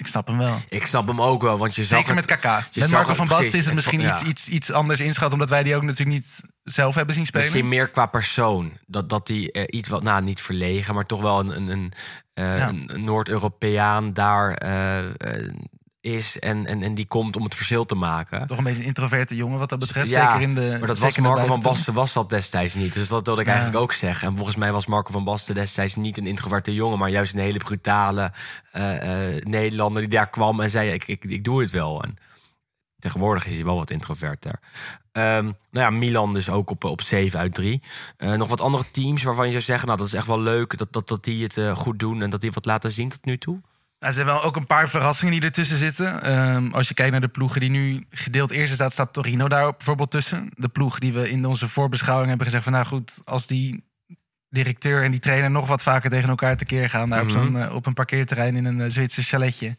[0.00, 0.60] ik snap hem wel.
[0.68, 2.44] ik snap hem ook wel, want je zag Zeker het- met KK.
[2.74, 3.26] je Met Marco van.
[3.28, 4.12] Basten is het misschien Ja.
[4.14, 5.32] iets, iets, iets anders inschat.
[5.32, 7.44] Omdat wij die ook natuurlijk niet zelf hebben zien spelen.
[7.46, 8.72] Misschien meer qua persoon.
[8.86, 11.92] Dat, dat hij eh, iets wat, nou niet verlegen, maar toch wel een, een, een,
[12.34, 12.68] eh, Ja.
[12.68, 14.98] een Noord-Europeaan daar eh,
[16.00, 16.38] is.
[16.38, 18.46] En, en, en die komt om het verschil te maken.
[18.46, 20.10] Toch een beetje een introverte jongen wat dat betreft.
[20.10, 21.60] Ja, zeker in de Maar dat was Marco van.
[21.60, 22.94] Basten was dat destijds niet.
[22.94, 23.52] Dus dat wilde ik Ja.
[23.52, 24.28] eigenlijk ook zeggen.
[24.28, 27.40] En volgens mij was Marco van Basten destijds niet een introverte jongen, maar juist een
[27.40, 28.32] hele brutale
[28.72, 32.02] eh, eh, Nederlander die daar kwam en zei: ik, ik, ik doe het wel.
[32.02, 32.16] En
[32.98, 34.60] tegenwoordig is hij wel wat introverter.
[35.12, 37.82] Ehm, nou ja, Milan dus ook op, op 7 uit 3.
[38.16, 40.78] Eh, nog wat andere teams waarvan je zou zeggen: Nou, dat is echt wel leuk
[40.78, 43.38] dat, dat, dat die het goed doen en dat die wat laten zien tot nu
[43.38, 43.60] toe.
[44.00, 46.22] Nou, er zijn wel ook een paar verrassingen die ertussen zitten.
[46.22, 49.70] Ehm, als je kijkt naar de ploegen die nu gedeeld eerste staat, staat Torino daar
[49.76, 50.50] bijvoorbeeld tussen.
[50.54, 53.84] De ploeg die we in onze voorbeschouwing hebben gezegd van nou goed, als die
[54.48, 57.36] directeur en die trainer nog wat vaker tegen elkaar tekeer gaan daar Mhm.
[57.36, 59.76] op, zo'n, eh, op een parkeerterrein in een uh, Zwitser chaletje.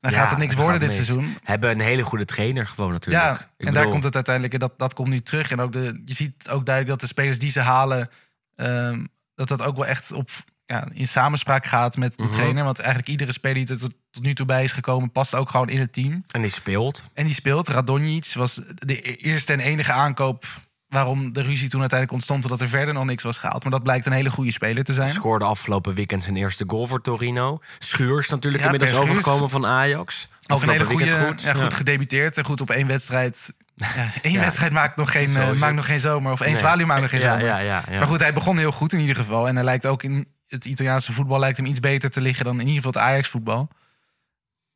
[0.00, 1.36] Dan Ja, gaat het niks worden dit seizoen.
[1.42, 3.24] Hebben een hele goede trainer gewoon natuurlijk.
[3.24, 5.50] Ja, Ik en bedoel, daar komt het uiteindelijk, dat, dat komt nu terug.
[5.50, 8.10] En ook de, je ziet ook duidelijk dat de spelers die ze halen,
[8.56, 10.30] ehm, dat dat ook wel echt op,
[10.66, 12.32] ja, in samenspraak gaat met de Mhm.
[12.32, 12.64] trainer.
[12.64, 15.50] Want eigenlijk iedere speler die er tot, tot nu toe bij is gekomen, past ook
[15.50, 16.24] gewoon in het team.
[16.30, 17.02] En die speelt.
[17.14, 17.68] En die speelt.
[17.68, 20.44] Radonjic was de e-, eerste en enige aankoop
[20.88, 23.62] waarom de ruzie toen uiteindelijk ontstond, omdat er verder nog niks was gehaald.
[23.62, 25.08] Maar dat blijkt een hele goede speler te zijn.
[25.08, 27.60] Scoorde afgelopen weekend zijn eerste goal voor Torino.
[27.78, 29.10] Schuurs natuurlijk Ja, inmiddels Schuurs.
[29.10, 30.28] overgekomen van Ajax.
[30.46, 33.52] Ook een hele goede, weekend ja, goed gedebuteerd en goed op één wedstrijd.
[33.74, 33.86] Ja,
[34.22, 34.40] één Ja.
[34.40, 36.32] wedstrijd maakt nog, geen, eh, maakt nog geen zomer.
[36.32, 36.60] Of één Nee.
[36.60, 37.46] zwaluw maakt nog geen zomer.
[37.98, 39.48] Maar goed, hij begon heel goed in ieder geval.
[39.48, 42.54] En hij lijkt ook in het Italiaanse voetbal lijkt hem iets beter te liggen dan
[42.60, 43.68] in ieder geval het Ajax voetbal.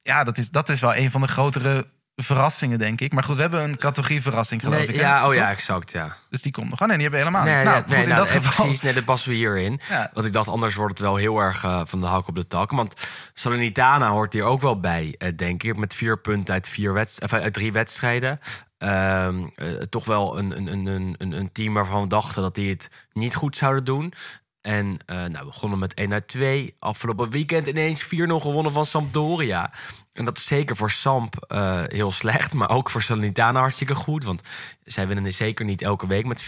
[0.03, 3.13] Ja, dat is, dat is wel een van de grotere verrassingen, denk ik.
[3.13, 4.95] Maar goed, we hebben een categorie verrassing, geloof Nee, ik.
[4.95, 5.01] hè?
[5.01, 5.35] ja, oh Toch?
[5.35, 6.17] ja, exact, ja.
[6.31, 6.81] Dus die komt nog.
[6.83, 7.65] Oh nee, die hebben we helemaal Nee, niet.
[7.65, 8.65] Nou, nee, goed, nee, in nou, dat eh, geval.
[8.65, 9.81] Precies, nee, dat passen we hierin.
[9.89, 10.11] Ja.
[10.15, 12.47] Want ik dacht, anders wordt het wel heel erg eh, van de hak op de
[12.47, 12.71] tak.
[12.71, 12.95] Want
[13.35, 15.77] Salernitana hoort hier ook wel bij, eh, denk ik.
[15.77, 18.41] Met vier punten uit, vier wedst- of uit drie wedstrijden.
[18.79, 22.55] Ehm, eh, toch wel een, een, een, een, een- een team waarvan we dachten dat
[22.55, 24.13] die het niet goed zouden doen.
[24.61, 26.77] En eh nou, we begonnen met 1 uit 2.
[26.79, 29.73] Afgelopen weekend ineens 4-0 gewonnen van Sampdoria.
[30.13, 32.55] En dat is zeker voor Samp eh, heel slecht.
[32.55, 34.25] Maar ook voor Salernitana hartstikke goed.
[34.25, 34.43] Want
[34.85, 36.47] zij winnen zeker niet elke week met 4-0.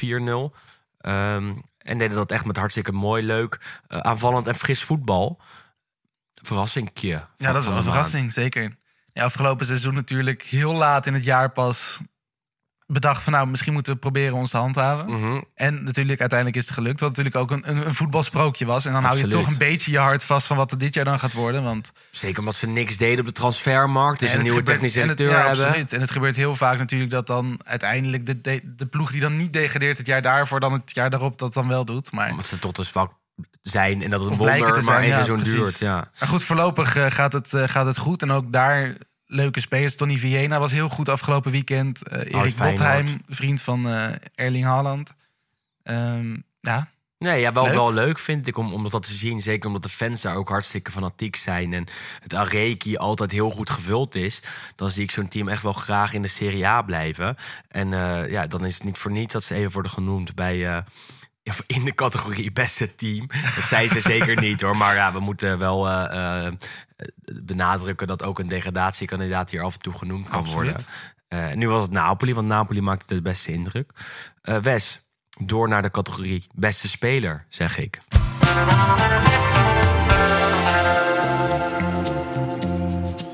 [0.99, 5.41] Ehm, en deden dat echt met hartstikke mooi, leuk, eh, aanvallend en fris voetbal.
[6.35, 7.27] Verrassingje.
[7.37, 8.79] Ja, dat is wel een verrassing, zeker.
[9.13, 12.01] Ja, afgelopen seizoen natuurlijk heel laat in het jaar pas
[12.93, 15.11] bedacht van nou, misschien moeten we proberen ons te handhaven.
[15.11, 15.41] Mhm.
[15.55, 17.01] En natuurlijk uiteindelijk is het gelukt.
[17.01, 18.85] Wat natuurlijk ook een, een, een voetbalsprookje was.
[18.85, 21.05] En dan hou je toch een beetje je hart vast van wat er dit jaar
[21.05, 21.63] dan gaat worden.
[21.63, 24.21] Want Zeker omdat ze niks deden op de transfermarkt.
[24.21, 25.67] Dus En een nieuwe gebeurt- technische directeur ja, hebben.
[25.67, 25.93] Absoluut.
[25.93, 29.37] En het gebeurt heel vaak natuurlijk dat dan uiteindelijk de, de, de ploeg die dan
[29.37, 32.13] niet degradeert het jaar daarvoor, dan het jaar daarop dat dan wel doet.
[32.13, 33.13] Maar, Omdat ze tot een zwak
[33.63, 35.55] zijn en dat het een wonder maar zijn, één ja, seizoen precies.
[35.55, 35.79] duurt.
[35.79, 36.11] Ja.
[36.19, 38.23] maar goed, voorlopig eh, gaat, het, eh, gaat het goed.
[38.23, 38.97] En ook daar
[39.31, 39.97] leuke spelers.
[39.97, 42.09] Tony Viena was heel goed afgelopen weekend.
[42.09, 42.57] Eh Erik.
[42.57, 45.15] Botheim, vriend van eh, Erling Haaland.
[45.83, 46.89] Ehm, ja,
[47.19, 47.75] Nee, ja, wel Leuk.
[47.75, 49.41] wel leuk vind ik om, om dat te zien.
[49.41, 51.73] Zeker omdat de fans daar ook hartstikke fanatiek zijn.
[51.73, 51.87] En
[52.21, 54.43] het Areki altijd heel goed gevuld is.
[54.77, 57.37] Dan zie ik zo'n team echt wel graag in de Serie A blijven.
[57.69, 60.85] En eh, ja, dan is het niet voor niets dat ze even worden genoemd bij...
[61.67, 63.27] in de categorie beste team.
[63.55, 64.77] Dat zijn ze zeker niet hoor.
[64.77, 65.89] Maar ja, we moeten wel
[67.43, 70.71] benadrukken dat ook een degradatiekandidaat hier af en toe genoemd kan Absoluut.
[70.71, 70.87] worden.
[71.29, 73.93] Eh, nu was het Napoli, want Napoli maakte de beste indruk.
[74.43, 75.03] Eh, Wes,
[75.39, 78.01] door naar de categorie beste speler, zeg ik.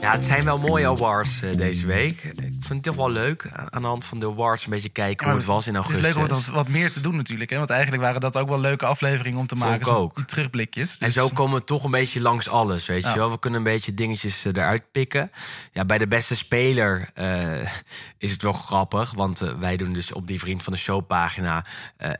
[0.06, 2.22] Ja, het zijn wel mooie awards eh, deze week.
[2.24, 3.48] Ik vind het toch wel leuk.
[3.70, 5.84] Aan de hand van de awards een beetje kijken Ja, hoe het was in Het
[5.84, 6.14] is augustus.
[6.16, 7.50] leuk om wat, wat meer te doen natuurlijk.
[7.50, 7.56] Hè?
[7.58, 9.86] Want eigenlijk waren dat ook wel leuke afleveringen om te maken.
[9.86, 10.14] zo ook.
[10.14, 10.98] Die terugblikjes.
[10.98, 13.12] En Dus- zo komen we toch een beetje langs alles, weet Ja.
[13.12, 13.30] je wel.
[13.30, 15.30] We kunnen een beetje dingetjes eh, eruit pikken.
[15.72, 17.70] Ja, bij de beste speler eh,
[18.18, 19.12] is het wel grappig.
[19.14, 21.64] Want wij doen dus op die Vriend van de Show pagina...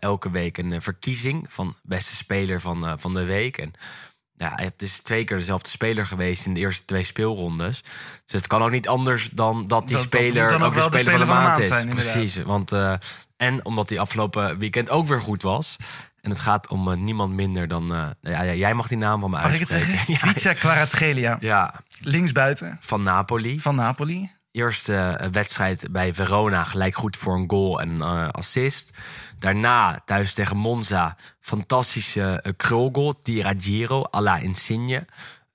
[0.01, 3.59] elke week een verkiezing van beste speler van, van de week.
[3.59, 3.73] En
[4.37, 7.81] ja, het is twee keer dezelfde speler geweest in de eerste twee speelrondes.
[8.25, 11.11] Dus het kan ook niet anders dan dat die Dat- speler ook, ook de speler
[11.11, 11.67] van de maand, is.
[11.67, 11.89] zijn.
[11.89, 12.73] Precies, want...
[12.73, 12.93] eh,
[13.37, 15.77] en omdat die afgelopen weekend ook weer goed was.
[16.21, 17.95] En het gaat om eh, niemand minder dan...
[17.95, 20.07] eh, ja, ja, jij mag die naam van me Mag ik het uitspreken.
[20.07, 20.35] zeggen?
[20.51, 21.37] Ja, Kvaratskhelia.
[21.41, 23.61] ja, Linksbuiten van Napoli.
[23.61, 24.31] van Napoli.
[24.53, 28.91] Eerste wedstrijd bij Verona, gelijk goed voor een goal en assist.
[29.39, 35.07] Daarna thuis tegen Monza, fantastische uh, krulgoal, Tiragiro, à la Insigne.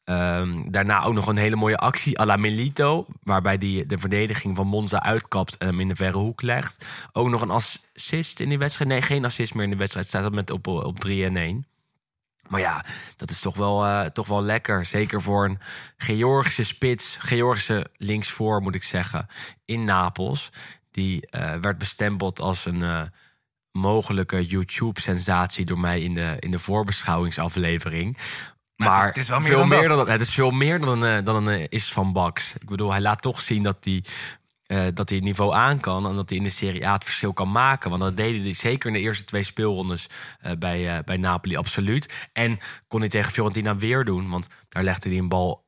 [0.04, 4.56] Ehm, daarna ook nog een hele mooie actie à la Milito, waarbij hij de verdediging
[4.56, 6.86] van Monza uitkapt en hem in de verre hoek legt.
[7.12, 8.90] Ook nog een assist in die wedstrijd.
[8.90, 10.08] Nee, geen assist meer in de wedstrijd.
[10.08, 11.66] Staat dat met op, op 3 en 1.
[12.52, 14.86] Maar ja, dat is toch wel, eh, toch wel lekker.
[14.86, 15.60] Zeker voor een
[15.98, 19.28] Georgische spits, Georgische linksvoor moet ik zeggen,
[19.66, 20.50] in Napels.
[20.92, 23.02] Die eh, werd bestempeld als een eh,
[23.72, 28.18] mogelijke YouTube-sensatie door mij in de, in de voorbeschouwingsaflevering.
[28.76, 29.98] Maar Maar, het is- het is wel meer veel dan meer dat.
[29.98, 30.10] dan.
[30.10, 32.54] Het is veel meer dan een, eh, dan een eh, is van Bax.
[32.60, 34.04] Ik bedoel, hij laat toch zien dat hij
[34.66, 37.04] eh, dat hij het niveau aan kan en dat hij in de Serie A het
[37.04, 37.90] verschil kan maken.
[37.90, 40.08] Want dat deed hij zeker in de eerste twee speelrondes
[40.60, 42.30] bij, bij Napoli absoluut.
[42.34, 45.66] En kon hij tegen Fiorentina weer doen, want daar legde hij een bal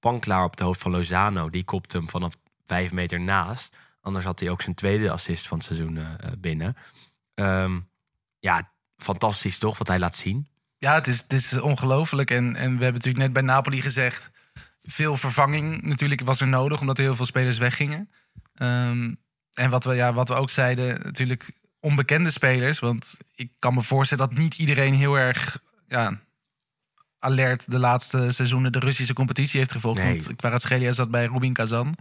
[0.00, 1.50] panklaar op het hoofd van Lozano.
[1.50, 2.34] Die kopte hem vanaf
[2.66, 3.76] vijf meter naast.
[4.00, 6.06] Anders had hij ook zijn tweede assist van het seizoen
[6.38, 6.76] binnen.
[7.34, 7.80] Ehm,
[8.38, 10.48] ja, fantastisch toch wat hij laat zien.
[10.78, 12.30] Ja, het is, het is ongelooflijk.
[12.30, 14.30] En, en we hebben natuurlijk net bij Napoli gezegd...
[14.80, 16.80] veel vervanging natuurlijk was er nodig...
[16.80, 18.10] omdat er heel veel spelers weggingen.
[18.54, 19.14] Ehm,
[19.52, 22.78] en wat we, ja, wat we ook zeiden, natuurlijk onbekende spelers.
[22.78, 25.62] Want ik kan me voorstellen dat niet iedereen heel erg...
[25.88, 26.20] Ja,
[27.24, 30.02] alert de laatste seizoenen de Russische competitie heeft gevolgd.
[30.02, 30.22] Nee.
[30.22, 31.96] Want Kvaratskhelia zat bij Rubin Kazan.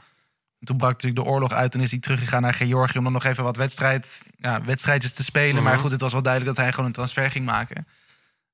[0.64, 2.98] Toen brak natuurlijk de oorlog uit en is hij teruggegaan naar Georgië...
[2.98, 5.56] om dan nog even wat wedstrijd, ja, wedstrijdjes te spelen.
[5.56, 5.64] Mhm.
[5.64, 7.88] Maar goed, het was wel duidelijk dat hij gewoon een transfer ging maken.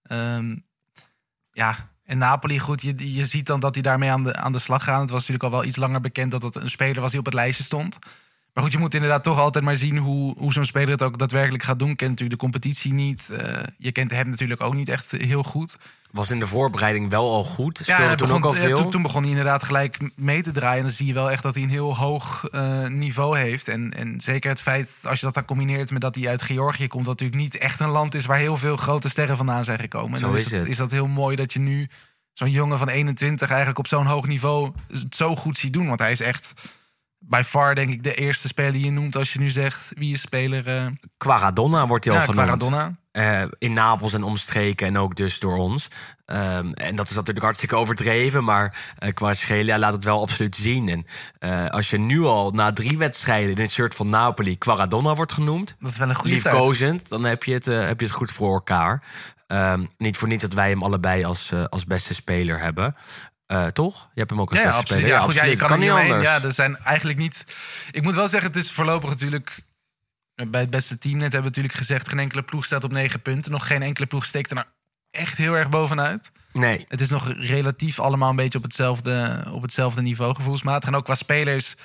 [0.04, 0.56] Ehm,
[1.52, 4.60] ja, en Napoli, goed, je, je ziet dan dat hij daarmee aan de, aan de
[4.60, 5.02] slag gaat.
[5.02, 7.26] Het was natuurlijk al wel iets langer bekend dat het een speler was die op
[7.26, 7.98] het lijstje stond.
[8.54, 11.18] Maar goed, je moet inderdaad toch altijd maar zien hoe, hoe zo'n speler het ook
[11.18, 11.96] daadwerkelijk gaat doen.
[11.96, 13.30] Kent natuurlijk de competitie niet.
[13.30, 15.78] eh, je kent hem natuurlijk ook niet echt heel goed.
[16.12, 17.80] Was in de voorbereiding wel al goed.
[17.84, 18.76] Speelde hij toen begon, ook al ja, veel.
[18.76, 20.78] toen, toen begon hij inderdaad gelijk mee te draaien.
[20.78, 23.68] En dan zie je wel echt dat hij een heel hoog eh, niveau heeft.
[23.68, 26.88] En, en zeker het feit, als je dat dan combineert met dat hij uit Georgië
[26.88, 27.06] komt...
[27.06, 30.14] dat natuurlijk niet echt een land is waar heel veel grote sterren vandaan zijn gekomen.
[30.14, 30.68] En Zo dan is het.
[30.68, 31.90] is dat heel mooi dat je nu
[32.34, 35.88] zo'n jongen van 21 eigenlijk op zo'n hoog niveau het zo goed ziet doen.
[35.88, 36.54] Want hij is echt
[37.20, 40.14] bij far denk ik de eerste speler die je noemt als je nu zegt wie
[40.14, 40.68] is speler...
[40.68, 40.86] eh
[41.18, 42.98] Quaradonna wordt hij al genoemd.
[43.12, 45.88] Eh, in Napels en omstreken en ook dus door ons.
[46.26, 50.90] Ehm, en dat is natuurlijk hartstikke overdreven, maar uh, Kvaratskhelia laat het wel absoluut zien.
[50.90, 51.06] En
[51.40, 55.34] eh, als je nu al na drie wedstrijden in het shirt van Napoli Quaradonna wordt
[55.34, 58.16] genoemd, Dat is wel een goede liefkozend, dan heb je, het, eh, heb je het
[58.16, 59.04] goed voor elkaar.
[59.48, 62.96] Ehm, niet voor niets dat wij hem allebei als, eh, als beste speler hebben.
[63.50, 64.10] Eh, toch?
[64.14, 65.06] Je hebt hem ook als Ja, absoluut.
[65.06, 66.12] Ja, goed, ja, je kan, er niet omheen.
[66.12, 66.30] anders.
[66.30, 67.44] Ja, er zijn eigenlijk niet.
[67.92, 69.62] Ik moet wel zeggen, het is voorlopig natuurlijk.
[70.48, 73.22] Bij het beste team net hebben we natuurlijk gezegd: geen enkele ploeg staat op negen
[73.22, 73.52] punten.
[73.52, 74.68] Nog geen enkele ploeg steekt er nou
[75.12, 76.32] echt heel erg bovenuit.
[76.54, 80.90] Nee, Het is nog relatief allemaal een beetje op hetzelfde, op hetzelfde niveau, gevoelsmatig.
[80.90, 81.76] En ook qua spelers.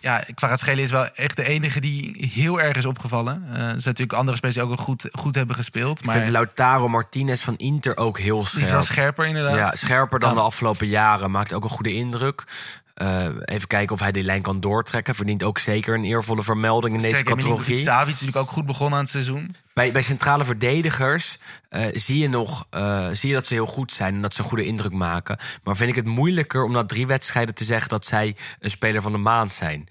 [0.00, 3.44] Ja, Kvaratskhelia is wel echt de enige die heel erg is opgevallen.
[3.48, 5.98] Eh, er zijn natuurlijk andere spelers die ook wel goed, goed hebben gespeeld.
[5.98, 8.64] ik Maar vind Lautaro Martinez van Inter ook heel die scherp.
[8.64, 9.54] is wel scherper inderdaad.
[9.56, 10.34] Ja, scherper dan Ja.
[10.34, 11.30] de afgelopen jaren.
[11.30, 12.44] Maakt ook een goede indruk.
[12.94, 15.14] Eh, even kijken of hij die lijn kan doortrekken.
[15.14, 17.76] Verdient ook zeker een eervolle vermelding in deze categorie.
[17.76, 19.54] Savic is natuurlijk ook goed begonnen aan het seizoen.
[19.74, 23.92] Bij, bij centrale verdedigers eh, zie, je nog, eh, zie je dat ze heel goed
[23.92, 25.38] zijn en dat ze een goede indruk maken.
[25.64, 29.02] Maar vind ik het moeilijker om na drie wedstrijden te zeggen dat zij een speler
[29.02, 29.88] van de maand zijn.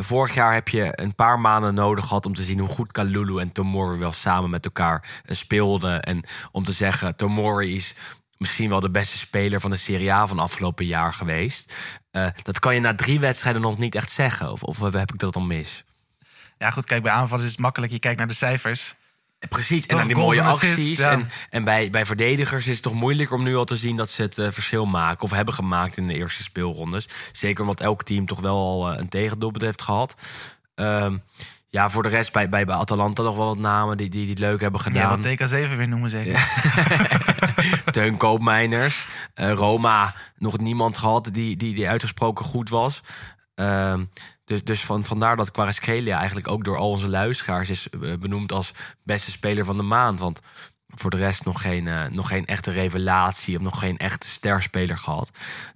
[0.00, 3.38] Vorig jaar heb je een paar maanden nodig gehad om te zien hoe goed Kalulu
[3.38, 6.02] en Tomori wel samen met elkaar speelden.
[6.02, 7.94] En om te zeggen, Tomori is
[8.42, 11.74] misschien wel de beste speler van de Serie A van afgelopen jaar geweest.
[12.12, 14.52] Eh, dat kan je na drie wedstrijden nog niet echt zeggen.
[14.52, 15.84] Of, of heb ik dat dan mis?
[16.58, 17.92] Ja, goed, kijk, bij aanvallers is het makkelijk.
[17.92, 18.94] Je kijkt naar de cijfers.
[19.48, 20.98] Precies, en dan die mooie acties.
[20.98, 21.10] ja.
[21.10, 24.10] En, en bij, bij verdedigers is het toch moeilijker om nu al te zien dat
[24.10, 25.22] ze het eh, verschil maken.
[25.22, 27.08] Of hebben gemaakt in de eerste speelrondes.
[27.32, 30.14] Zeker omdat elk team toch wel al eh, een tegendoelpunt heeft gehad.
[30.74, 31.18] Ehm,
[31.72, 34.30] ja, voor de rest bij, bij, bij Atalanta nog wel wat namen die, die, die
[34.30, 35.22] het leuk hebben Ja, gedaan.
[35.22, 36.48] wat TK7 weer noemen zeker.
[37.92, 39.06] Teun Koopmeiners.
[39.34, 43.00] Eh, Roma, nog niemand gehad die, die, die uitgesproken goed was.
[43.54, 44.04] Ehm,
[44.44, 48.52] Dus, dus van, vandaar dat Kvaratskhelia eigenlijk ook door al onze luisteraars is eh, benoemd
[48.52, 48.72] als
[49.04, 50.20] beste speler van de maand.
[50.20, 50.40] Want
[50.94, 54.98] voor de rest nog geen, eh, nog geen echte revelatie of nog geen echte sterspeler
[54.98, 55.30] gehad.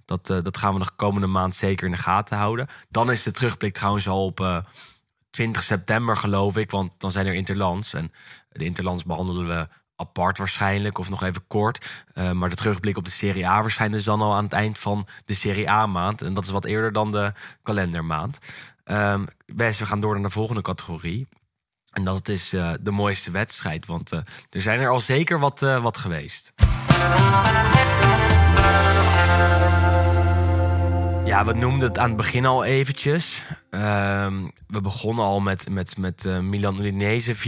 [0.05, 2.67] Dat, dat gaan we nog komende maand zeker in de gaten houden.
[2.89, 4.63] Dan is de terugblik trouwens al op
[5.37, 7.93] 20 september geloof ik, want dan zijn er interlands.
[7.93, 8.11] En
[8.49, 12.03] de interlands behandelen we apart waarschijnlijk of nog even kort.
[12.13, 14.79] Eh, maar de terugblik op de Serie A verschijnt dus dan al aan het eind
[14.79, 16.21] van de Serie A maand.
[16.21, 18.37] En dat is wat eerder dan de kalendermaand.
[18.83, 21.27] Ehm best, we gaan door naar de volgende categorie.
[21.89, 23.85] En dat is eh, de mooiste wedstrijd.
[23.85, 24.19] Want eh,
[24.49, 26.53] er zijn er al zeker wat, wat geweest.
[31.27, 33.43] Ja, we noemden het aan het begin al eventjes.
[33.69, 37.39] Ehm, we begonnen al met, met, met eh, Milan Udinese 4-2.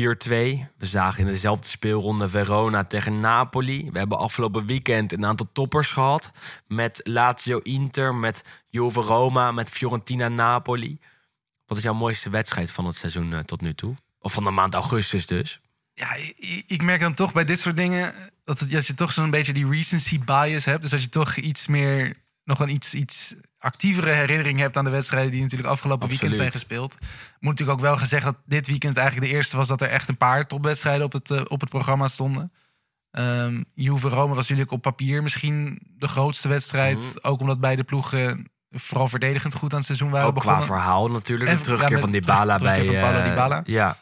[0.78, 3.90] We zagen in dezelfde speelronde Verona tegen Napoli.
[3.92, 6.32] We hebben afgelopen weekend een aantal toppers gehad.
[6.68, 11.00] Met Lazio Inter, met Juve Roma, met Fiorentina Napoli.
[11.66, 13.96] Wat is jouw mooiste wedstrijd van het seizoen eh, tot nu toe?
[14.20, 15.60] Of van de maand augustus dus?
[15.94, 18.14] Ja, ik, ik merk dan toch bij dit soort dingen
[18.44, 20.82] dat, dat je toch zo'n beetje die recency bias hebt.
[20.82, 22.16] Dus dat je toch iets meer,
[22.50, 26.52] nog een iets, iets actievere herinnering hebt aan de wedstrijden die natuurlijk afgelopen weekend zijn
[26.52, 26.96] gespeeld.
[27.40, 30.10] Moet natuurlijk ook wel gezegd dat dit weekend eigenlijk de eerste was dat er echt
[30.10, 32.52] een paar topwedstrijden op het, eh, op het programma stonden.
[33.12, 36.98] Ehm Juve Rome was natuurlijk op papier misschien de grootste wedstrijd.
[36.98, 37.18] Mhm.
[37.22, 41.50] Ook omdat beide ploegen vooral verdedigend goed aan het seizoen waren Ook qua verhaal natuurlijk.
[41.50, 42.82] En- de terugkeer ja, van terug- Dybala bij...
[42.82, 43.62] terugkeer van Dybala.
[43.66, 43.98] Ja,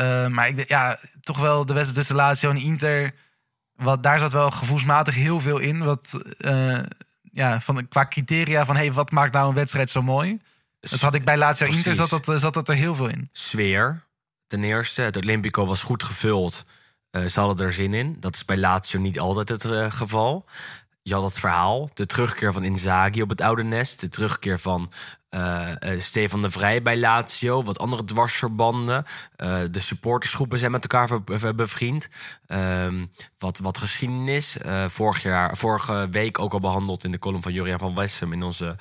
[0.00, 3.14] Uh, maar ik, denk- ja, toch wel de wedstrijd tussen Lazio en Inter.
[3.76, 5.84] Wat, daar zat wel gevoelsmatig heel veel in.
[5.84, 6.78] Wat, eh,
[7.34, 10.40] ja, van, qua criteria van hey, wat maakt nou een wedstrijd zo mooi?
[10.80, 13.28] Dat had ik bij Lazio Inter, zat dat, eh, zat dat er heel veel in.
[13.32, 14.02] sfeer.
[14.46, 16.64] Ten eerste, het Olympico was goed gevuld.
[17.10, 18.16] Eh ze hadden er zin in.
[18.20, 20.44] Dat is bij Lazio niet altijd het eh, geval.
[21.02, 24.00] Je had het verhaal, de terugkeer van Inzaghi op het oude nest.
[24.00, 24.92] De terugkeer van
[25.34, 27.62] eh, Stefan de Vrij bij Lazio.
[27.62, 29.04] Wat andere dwarsverbanden.
[29.36, 32.08] Eh, de supportersgroepen zijn met elkaar bevriend.
[32.46, 33.06] Ehm,
[33.38, 34.56] wat, wat geschiedenis.
[34.86, 38.32] Vorig jaar, vorige week ook al behandeld in de column van Juriaan van Wessem...
[38.32, 38.76] in onze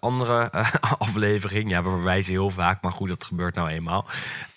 [0.00, 0.50] andere
[0.98, 1.70] aflevering.
[1.70, 4.06] Ja, we verwijzen heel vaak, maar goed, dat gebeurt nou eenmaal.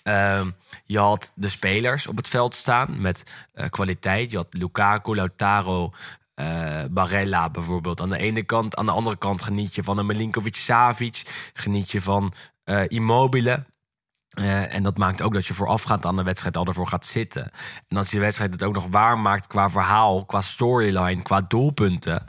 [0.02, 0.50] Ehm,
[0.86, 3.22] je had de spelers op het veld staan met
[3.70, 4.30] kwaliteit.
[4.30, 5.92] Je had Lukaku, Lautaro,
[6.40, 8.76] eh, Barella bijvoorbeeld aan de ene kant.
[8.76, 11.50] Aan de andere kant geniet je van een Milinkovic-Savic.
[11.54, 12.32] Geniet je van
[12.64, 13.64] eh, Immobile.
[14.30, 17.50] Eh, en dat maakt ook dat je voorafgaand aan de wedstrijd al ervoor gaat zitten.
[17.88, 21.40] En als je de wedstrijd het ook nog waar maakt qua verhaal, qua storyline, qua
[21.40, 22.26] doelpunten...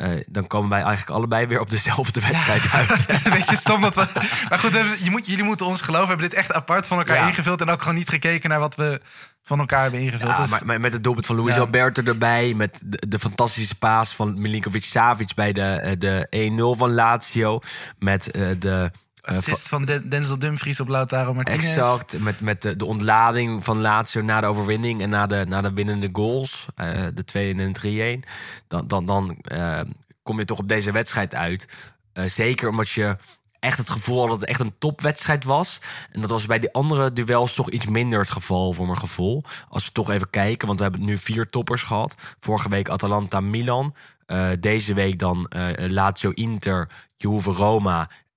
[0.00, 2.88] eh, dan komen wij eigenlijk allebei weer op dezelfde wedstrijd uit.
[2.88, 4.06] Het is een beetje stom dat we.
[4.48, 6.04] Maar goed, je moet, jullie moeten ons geloven.
[6.06, 7.26] We hebben dit echt apart van elkaar Ja.
[7.26, 7.60] ingevuld.
[7.60, 9.00] En ook gewoon niet gekeken naar wat we
[9.42, 10.30] van elkaar hebben ingevuld.
[10.30, 11.58] Ja, Dus- maar, met het doelpunt van Luis.
[11.58, 12.54] Alberto erbij.
[12.54, 17.60] Met de, de fantastische paas van Milinkovic-Savic bij de, eh, de 1-0 van Lazio.
[17.98, 18.90] Met eh, de...
[19.22, 21.66] eh, assist van Den- Denzel Dumfries op Lautaro Martinez.
[21.66, 25.60] Exact, met, met de, de ontlading van Lazio na de overwinning en na de, na
[25.60, 28.28] de winnende goals, eh, de 2 en de 3-1,
[28.68, 29.80] dan, dan, dan eh,
[30.22, 31.68] kom je toch op deze wedstrijd uit.
[32.12, 33.16] Eh, zeker omdat je
[33.58, 35.78] echt het gevoel had dat het echt een topwedstrijd was.
[36.12, 39.44] En dat was bij die andere duels toch iets minder het geval, voor mijn gevoel.
[39.68, 42.14] Als we toch even kijken, want we hebben nu vier toppers gehad.
[42.40, 43.94] Vorige week Atalanta-Milan.
[44.26, 47.54] Eh, deze week dan eh Lazio-Inter, Juve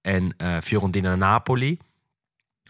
[0.03, 1.77] En eh Fiorentina-Napoli.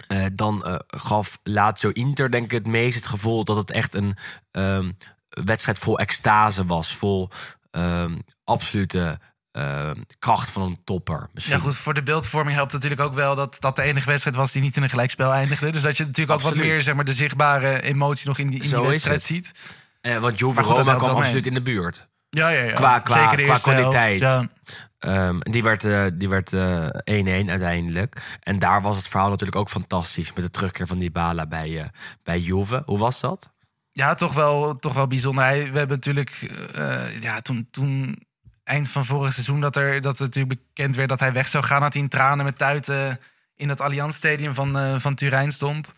[0.08, 3.96] Eh, dan eh, gaf Lazio Inter denk ik het meest het gevoel dat het echt
[3.96, 4.18] een
[4.52, 4.92] ehm,
[5.30, 6.96] wedstrijd vol extase was.
[6.96, 7.30] Vol
[7.72, 9.20] ehm, absolute
[9.52, 11.30] ehm, kracht van een topper.
[11.34, 11.56] Misschien.
[11.56, 14.36] Ja, goed, voor de beeldvorming helpt het natuurlijk ook wel dat dat de enige wedstrijd
[14.36, 15.72] was die niet in een gelijkspel eindigde.
[15.72, 18.64] Dus dat je natuurlijk ook wat meer zeg maar, de zichtbare emotie nog in die,
[18.64, 19.52] in die wedstrijd ziet.
[20.02, 22.08] Eh, want Juve Roma kwam absoluut in de buurt.
[22.30, 22.74] Ja, ja, ja.
[22.74, 24.20] Qua- qua- Zeker qua helft, kwaliteit.
[24.20, 24.50] ja.
[25.04, 28.38] Ehm, die werd, eh, die werd eh, 1-1 uiteindelijk.
[28.40, 30.34] En daar was het verhaal natuurlijk ook fantastisch.
[30.34, 31.86] Met de terugkeer van Dybala bij, eh
[32.24, 32.84] bij Juve.
[32.86, 33.52] Hoe was dat?
[33.92, 35.44] Ja, toch wel, toch wel bijzonder.
[35.46, 38.24] We hebben natuurlijk, eh, ja, toen, toen
[38.64, 41.64] eind van vorig seizoen dat er dat het natuurlijk bekend werd dat hij weg zou
[41.64, 43.20] gaan, had hij in tranen met tuiten
[43.56, 45.88] in het Allianz Stadium van, eh, van Turijn stond.
[45.88, 45.94] Eh,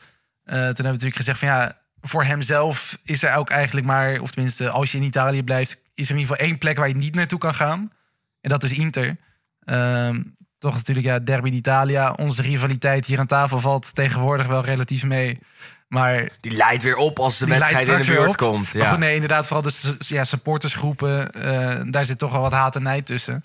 [0.53, 4.31] toen hebben we natuurlijk gezegd van ja, voor hemzelf is er ook eigenlijk maar, of
[4.31, 6.95] tenminste als je in Italië blijft, is er in ieder geval één plek waar je
[6.95, 7.91] niet naartoe kan gaan.
[8.45, 9.17] En dat is Inter.
[9.59, 10.21] Ehm,
[10.57, 12.11] toch natuurlijk, ja, Derby d'Italia.
[12.11, 15.39] Onze rivaliteit hier aan tafel valt tegenwoordig wel relatief mee.
[15.87, 18.73] Maar Die leidt weer op als de wedstrijd in de buurt komt.
[18.73, 18.89] maar Ja.
[18.89, 21.31] goed, nee, inderdaad, vooral de ja, supportersgroepen.
[21.31, 23.43] eh, daar zit toch wel wat haat en nijd tussen.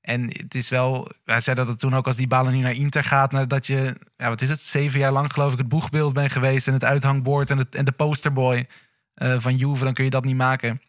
[0.00, 2.72] En het is wel, hij zei dat het toen ook als die balen nu naar
[2.72, 6.12] Inter gaat, nadat je, ja, wat is het, zeven jaar lang geloof ik het boegbeeld
[6.12, 8.66] bent geweest en het uithangbord en, het, en de posterboy
[9.14, 10.80] eh, van Juve, dan kun je dat niet maken.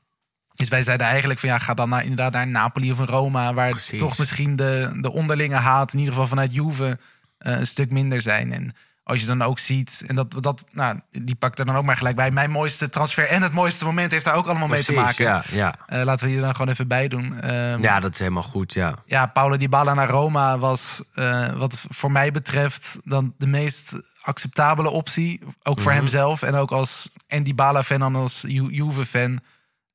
[0.55, 3.69] Dus wij zeiden eigenlijk van ja, ga dan naar, inderdaad naar Napoli of Roma, waar
[3.69, 3.99] Precies.
[3.99, 6.99] toch misschien de, de onderlinge haat, in ieder geval vanuit Juve,
[7.37, 8.51] eh, een stuk minder zijn.
[8.53, 11.83] En als je dan ook ziet, en dat, dat nou, die pakt er dan ook
[11.85, 12.31] maar gelijk bij.
[12.31, 15.25] Mijn mooiste transfer en het mooiste moment heeft daar ook allemaal mee te maken.
[15.25, 15.75] ja, ja.
[15.87, 17.41] Eh, laten we hier dan gewoon even bij doen.
[17.41, 18.95] Ehm, ja, dat is helemaal goed, ja.
[19.05, 24.89] ja, Paulo Dybala naar Roma was, eh, wat voor mij betreft, dan de meest acceptabele
[24.89, 25.39] optie.
[25.63, 25.99] Ook voor Mhm.
[25.99, 29.39] hemzelf en ook als en Dybala-fan en als Ju- Juve-fan.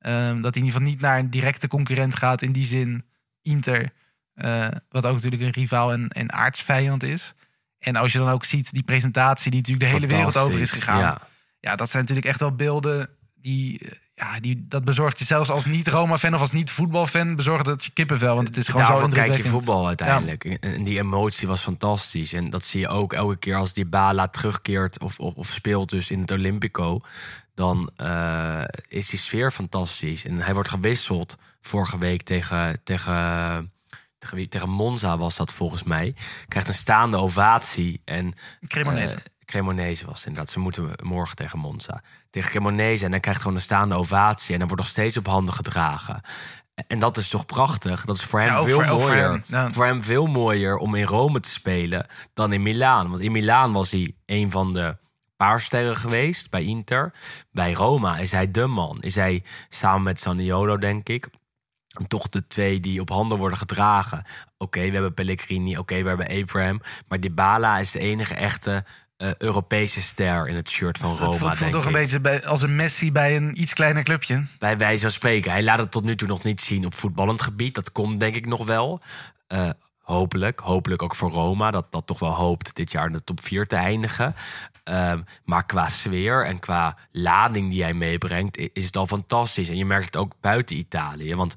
[0.01, 2.43] Ehm, dat hij in ieder geval niet naar een directe concurrent gaat.
[2.43, 3.05] In die zin
[3.43, 3.93] Inter,
[4.35, 7.35] eh, wat ook natuurlijk een rivaal en, en aardsvijand is.
[7.79, 10.71] En als je dan ook ziet die presentatie die natuurlijk de hele wereld over is
[10.71, 10.99] gegaan.
[10.99, 11.21] Ja.
[11.61, 15.65] Ja, dat zijn natuurlijk echt wel beelden die, ja, die dat bezorgt je zelfs als
[15.67, 18.93] niet Roma-fan of als niet voetbalfan bezorgt het je kippenvel, want het is gewoon zo
[18.93, 20.45] Daarvoor kijk je voetbal uiteindelijk.
[20.45, 22.33] En- En die emotie was fantastisch.
[22.33, 25.91] En dat zie je ook elke keer als die Bala terugkeert of, of, of speelt
[25.91, 27.01] dus in het Olympico.
[27.55, 30.25] Dan eh, is die sfeer fantastisch.
[30.25, 33.73] En hij wordt gewisseld vorige week tegen, tegen,
[34.49, 36.15] tegen, Monza was dat volgens mij.
[36.49, 38.03] Krijgt een staande ovatie.
[38.05, 38.35] En
[38.67, 39.15] Cremonese.
[39.15, 40.53] eh, Cremonese was het inderdaad.
[40.53, 42.03] Ze moeten morgen tegen Monza.
[42.31, 43.05] Tegen Cremonese.
[43.05, 44.53] En hij krijgt gewoon een staande ovatie.
[44.53, 46.21] En dan wordt nog steeds op handen gedragen.
[46.87, 48.05] En dat is toch prachtig?
[48.05, 49.31] Dat is voor hem Ja, veel voor- ook voor mooier.
[49.31, 49.73] hem, ja.
[49.73, 53.09] Voor hem veel mooier om in Rome te spelen dan in Milaan.
[53.11, 54.97] Want in Milaan was hij een van de
[55.47, 57.13] paar sterren geweest bij Inter.
[57.53, 58.99] Bij Roma is hij de man.
[59.01, 61.29] Is hij samen met Saniolo, denk ik.
[62.09, 64.25] Toch de twee die op handen worden gedragen.
[64.59, 65.77] Oké, we hebben Pellegrini.
[65.77, 66.81] Oké, we hebben Abraham.
[67.09, 68.85] Maar Dybala is de enige echte
[69.17, 71.25] eh, Europese ster in het shirt van Roma.
[71.25, 74.47] het voelt, toch een beetje bij, als een Messi bij een iets kleiner clubje.
[74.59, 75.51] Bij wijze van spreken.
[75.51, 77.75] Hij laat het tot nu toe nog niet zien op voetballend gebied.
[77.75, 79.01] Dat komt denk ik nog wel.
[79.47, 80.61] Eh, hopelijk.
[80.61, 81.71] Hopelijk ook voor Roma.
[81.71, 84.35] Dat dat toch wel hoopt dit jaar in de top 4 te eindigen.
[84.91, 88.59] Ehm, maar qua sfeer en qua lading die hij meebrengt...
[88.73, 89.69] is het al fantastisch.
[89.69, 91.35] En je merkt het ook buiten Italië.
[91.35, 91.55] Want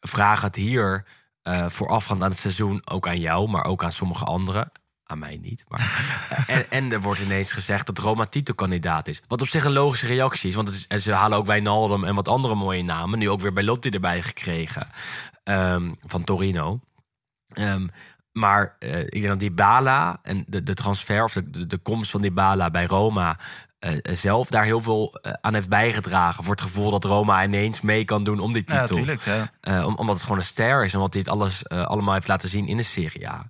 [0.00, 1.04] vraag het hier
[1.42, 2.82] eh, voorafgaand aan het seizoen...
[2.84, 4.72] ook aan jou, maar ook aan sommige anderen...
[5.04, 5.64] Aan mij niet.
[5.68, 6.14] Maar,
[6.46, 9.22] en, en er wordt ineens gezegd dat Roma titelkandidaat is.
[9.28, 10.54] Wat op zich een logische reactie is.
[10.54, 13.18] Want het is, ze halen ook Wijnaldum en wat andere mooie namen.
[13.18, 14.88] Nu ook weer bij Lotti erbij gekregen.
[15.44, 16.80] ehm, van Torino.
[17.48, 17.86] Ehm,
[18.32, 22.10] maar eh, ik denk dat Dybala en de, de transfer of de, de, de komst
[22.10, 23.38] van Dybala bij Roma
[23.78, 26.44] eh, zelf daar heel veel eh, aan heeft bijgedragen.
[26.44, 29.16] Voor het gevoel dat Roma ineens mee kan doen om die Ja, titel.
[29.24, 29.50] Ja.
[29.60, 32.14] Eh, om- omdat het gewoon een ster is en omdat hij het alles eh, allemaal
[32.14, 33.48] heeft laten zien in de Serie A.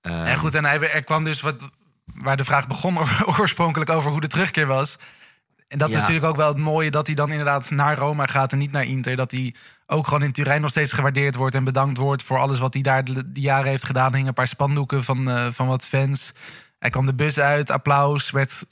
[0.00, 1.68] Ehm, En goed, en hij, er kwam dus wat,
[2.04, 2.98] waar de vraag begon
[3.38, 4.96] oorspronkelijk over hoe de terugkeer was.
[5.68, 5.94] En dat Ja.
[5.94, 8.72] is natuurlijk ook wel het mooie dat hij dan inderdaad naar Roma gaat en niet
[8.72, 9.16] naar Inter.
[9.16, 9.54] Dat hij
[9.86, 12.82] ook gewoon in Turijn nog steeds gewaardeerd wordt en bedankt wordt voor alles wat hij
[12.82, 14.12] daar de, jaren heeft gedaan.
[14.12, 16.32] Hingen een paar spandoeken van, eh, van wat fans.
[16.78, 18.64] Hij kwam de bus uit, applaus, werd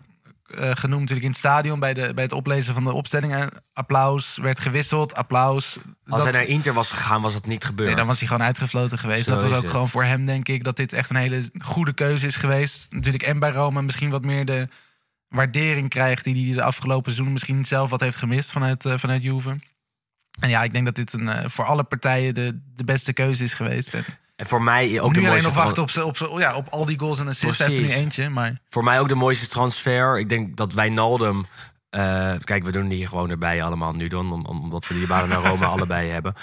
[0.44, 3.50] eh, genoemd natuurlijk in het stadion bij, de, bij het oplezen van de opstellingen.
[3.72, 5.76] Applaus, werd gewisseld, applaus.
[5.76, 7.88] als Dat- hij naar Inter was gegaan, was dat niet gebeurd.
[7.88, 9.24] Nee, dan was hij gewoon uitgefloten geweest.
[9.24, 9.70] Zo dat was ook het.
[9.70, 12.86] gewoon voor hem, denk ik, dat dit echt een hele goede keuze is geweest.
[12.90, 14.68] Natuurlijk en bij Rome misschien wat meer de
[15.28, 16.24] waardering krijgt...
[16.24, 19.56] die hij de afgelopen seizoen misschien zelf wat heeft gemist vanuit, eh, vanuit Juve.
[20.40, 23.44] En ja, ik denk dat dit een, eh, voor alle partijen de, de beste keuze
[23.44, 23.94] is geweest.
[23.94, 24.04] En
[24.36, 26.84] En voor mij ook de nu alleen mooiste nog wachten op, op, ja, op al
[26.84, 27.58] die goals en assists.
[27.58, 28.60] Hij heeft er nu eentje, maar...
[28.68, 30.18] Voor mij ook de mooiste transfer.
[30.18, 31.46] Ik denk dat Wijnaldum...
[31.90, 34.32] eh kijk, we doen die gewoon erbij allemaal nu dan.
[34.32, 36.34] om- om- Omdat we die banen naar Roma allebei hebben.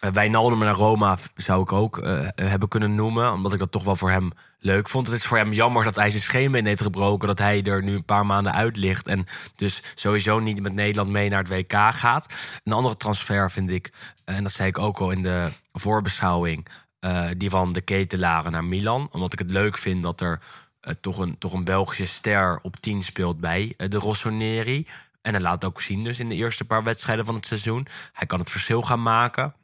[0.00, 3.32] Uh, Wijnaldum naar Roma zou ik ook eh, hebben kunnen noemen.
[3.32, 5.06] Omdat ik dat toch wel voor hem leuk vond.
[5.06, 7.28] Het is voor hem jammer dat hij zijn scheenbeen heeft gebroken.
[7.28, 9.08] Dat hij er nu een paar maanden uit ligt.
[9.08, 12.34] En dus sowieso niet met Nederland mee naar het WK gaat.
[12.64, 13.92] Een andere transfer vind ik...
[14.24, 16.66] En dat zei ik ook al in de voorbeschouwing.
[17.00, 19.08] eh, die van de ketelaren naar Milan.
[19.12, 20.40] Omdat ik het leuk vind dat er
[20.80, 24.86] eh, toch, een, toch een Belgische ster op 10 speelt bij eh, de Rossoneri.
[25.22, 27.86] En hij laat ook zien dus in de eerste paar wedstrijden van het seizoen.
[28.12, 29.54] Hij kan het verschil gaan maken.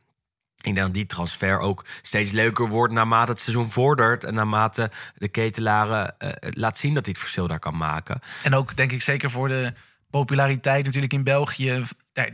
[0.67, 4.25] Ik denk dat die transfer ook steeds leuker wordt naarmate het seizoen vordert.
[4.25, 8.21] En naarmate de ketelaren eh, laat zien dat hij het verschil daar kan maken.
[8.43, 9.73] En ook denk ik zeker voor de
[10.11, 11.83] populariteit natuurlijk in België.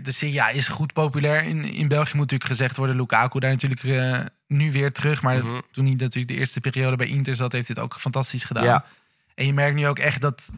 [0.02, 1.42] De Serie A is goed populair.
[1.44, 2.96] In, in België moet natuurlijk gezegd worden.
[2.96, 5.22] Lukaku daar natuurlijk eh, nu weer terug.
[5.22, 5.60] Maar Mhm.
[5.70, 7.52] toen hij natuurlijk de eerste periode bij Inter zat...
[7.52, 8.64] heeft hij het ook fantastisch gedaan.
[8.64, 8.84] Ja.
[9.34, 10.48] En je merkt nu ook echt dat...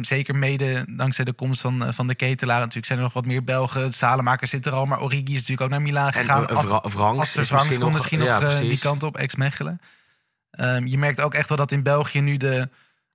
[0.00, 2.58] Zeker mede dankzij de komst van, eh, van de ketelaar.
[2.58, 3.92] Natuurlijk zijn er nog wat meer Belgen.
[3.92, 4.86] Salemaker zit er al.
[4.86, 6.46] Maar Origi is natuurlijk ook naar Milaan En gegaan.
[6.46, 9.16] als, Vra- Franks als er is misschien nog, misschien nog ja, eh, die kant op,
[9.16, 9.80] ex-Mechelen.
[10.50, 12.68] Ehm, je merkt ook echt wel dat in België nu de,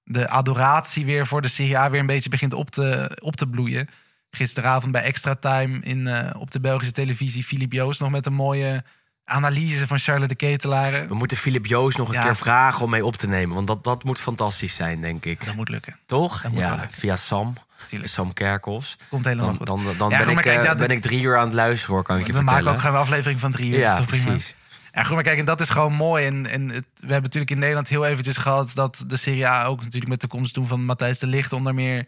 [0.04, 3.48] de adoratie weer voor de Serie A weer een beetje begint op te, op te
[3.48, 3.88] bloeien.
[4.32, 8.34] Gisteravond bij Extra Time in, eh, op de Belgische televisie Filip Joos nog met een
[8.34, 8.84] mooie
[9.30, 11.08] analyse van Charles de Ketelaar.
[11.08, 12.24] We moeten Filip Joos nog een Ja.
[12.24, 13.56] keer vragen om mee op te nemen.
[13.56, 15.46] Want dat, dat moet fantastisch zijn, denk ik.
[15.46, 16.00] Dat moet lukken.
[16.06, 16.42] Toch?
[16.42, 16.92] Dat moet Ja, lukken.
[16.92, 17.54] via Sam.
[17.86, 18.12] Tuurlijk.
[18.12, 18.98] Sam Kerkhoffs.
[19.10, 19.66] Komt helemaal Dan, goed.
[19.68, 21.96] dan, dan Ja, ben, ik, kijk, eh, ja, ben ik drie uur aan het luisteren
[21.96, 22.60] hoor, kan ik je We vertellen.
[22.64, 23.78] maken ook gewoon een aflevering van drie uur.
[23.80, 24.26] ja, is toch prima?
[24.26, 24.56] precies.
[24.92, 26.26] Ja, goed, maar kijk, en dat is gewoon mooi.
[26.26, 29.66] En, en het, we hebben natuurlijk in Nederland heel eventjes gehad dat de Serie A
[29.66, 32.08] ook natuurlijk met de komst toen van Matthijs de Ligt onder meer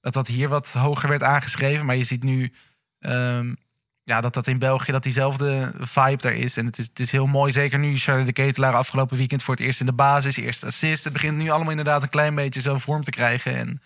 [0.00, 1.86] dat dat hier wat hoger werd aangeschreven.
[1.86, 2.52] Maar je ziet nu
[3.00, 3.54] ehm,
[4.08, 6.56] ja, dat dat in België dat diezelfde vibe daar is.
[6.56, 9.54] En het is, het is heel mooi, zeker nu Charlie de Ketelaar afgelopen weekend voor
[9.54, 11.04] het eerst in de basis, eerste assist.
[11.04, 13.56] Het begint nu allemaal inderdaad een klein beetje zo vorm te krijgen.
[13.56, 13.82] En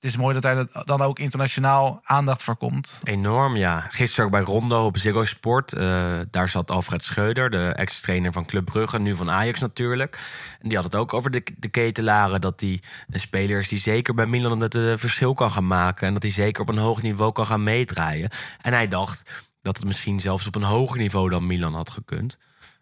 [0.00, 3.00] het is mooi dat daar dan ook internationaal aandacht voor komt.
[3.04, 3.86] Enorm, ja.
[3.90, 5.72] Gisteren ook bij Rondo op Ziggo Sport.
[5.72, 10.18] eh, daar zat Alfred Scheuder, de ex-trainer van Club Brugge, nu van Ajax natuurlijk.
[10.60, 12.40] En die had het ook over de, de ketelaren.
[12.40, 16.06] Dat die een speler is die zeker bij Milan het eh, verschil kan gaan maken.
[16.06, 18.30] En dat hij zeker op een hoog niveau kan gaan meedraaien.
[18.60, 22.38] En hij dacht dat het misschien zelfs op een hoger niveau dan Milan had gekund.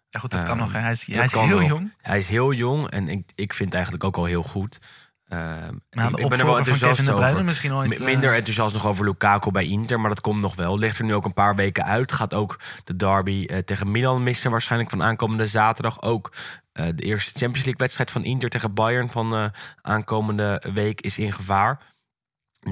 [0.09, 0.71] Ja, goed, dat kan Ehm, nog.
[0.81, 1.67] Hij is, hij is heel nog.
[1.67, 1.93] jong.
[2.01, 4.79] Hij is heel jong en ik, ik vind het eigenlijk ook al heel goed.
[5.27, 7.45] Ehm, Maar ik, ik ben er wel enthousiast over.
[7.45, 7.89] misschien ooit.
[7.89, 10.77] Mi- eh, Minder enthousiast nog over Lukaku bij Inter, maar dat komt nog wel.
[10.77, 12.11] Ligt er nu ook een paar weken uit.
[12.11, 16.01] Gaat ook de derby eh, tegen Milan missen, waarschijnlijk van aankomende zaterdag.
[16.01, 16.31] Ook
[16.71, 21.31] eh, de eerste Champions League wedstrijd van Inter tegen Bayern van aankomende week is in
[21.31, 21.79] gevaar.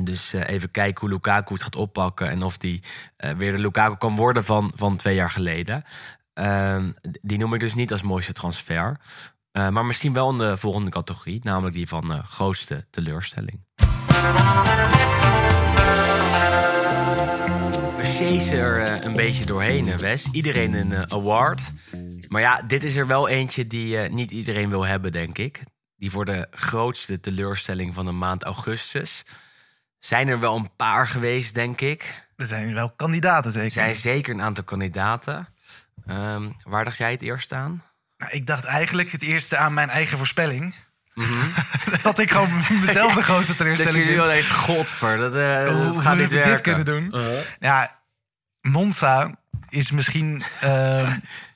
[0.02, 2.84] Dus eh, even kijken hoe Lukaku het gaat oppakken en of die
[3.18, 5.84] eh, weer de Lukaku kan worden van, van twee jaar geleden.
[6.34, 6.91] Ehm,
[7.22, 8.98] die noem ik dus niet als mooiste transfer.
[9.52, 13.60] Eh, maar misschien wel in de volgende categorie, namelijk die van grootste teleurstelling.
[17.98, 20.30] We chasen er een beetje doorheen, Wes.
[20.32, 21.62] Iedereen een award.
[22.28, 25.64] Maar ja, dit is er wel eentje die niet iedereen wil hebben, denk ik.
[25.96, 29.24] Die voor de grootste teleurstelling van de maand augustus.
[30.04, 32.24] Zijn er wel een paar geweest, denk ik.
[32.38, 33.66] Er zijn wel kandidaten zeker.
[33.68, 35.47] Er zijn zeker een aantal kandidaten.
[36.08, 37.84] Ehm, waar dacht jij het eerst aan?
[38.18, 40.76] Nou, ik dacht eigenlijk het eerste aan mijn eigen voorspelling.
[42.04, 44.26] dat ik gewoon mezelf de grootste Dat teleurstelling jullie vind.
[44.28, 46.62] wel denkt, godver, dat, eh, dat Hoe- gaat heb ik dit werken.
[46.62, 47.22] kunnen doen?
[47.22, 47.39] Uh-huh.
[47.60, 47.99] Ja,
[48.62, 49.36] Monza
[49.70, 51.18] is misschien ehm,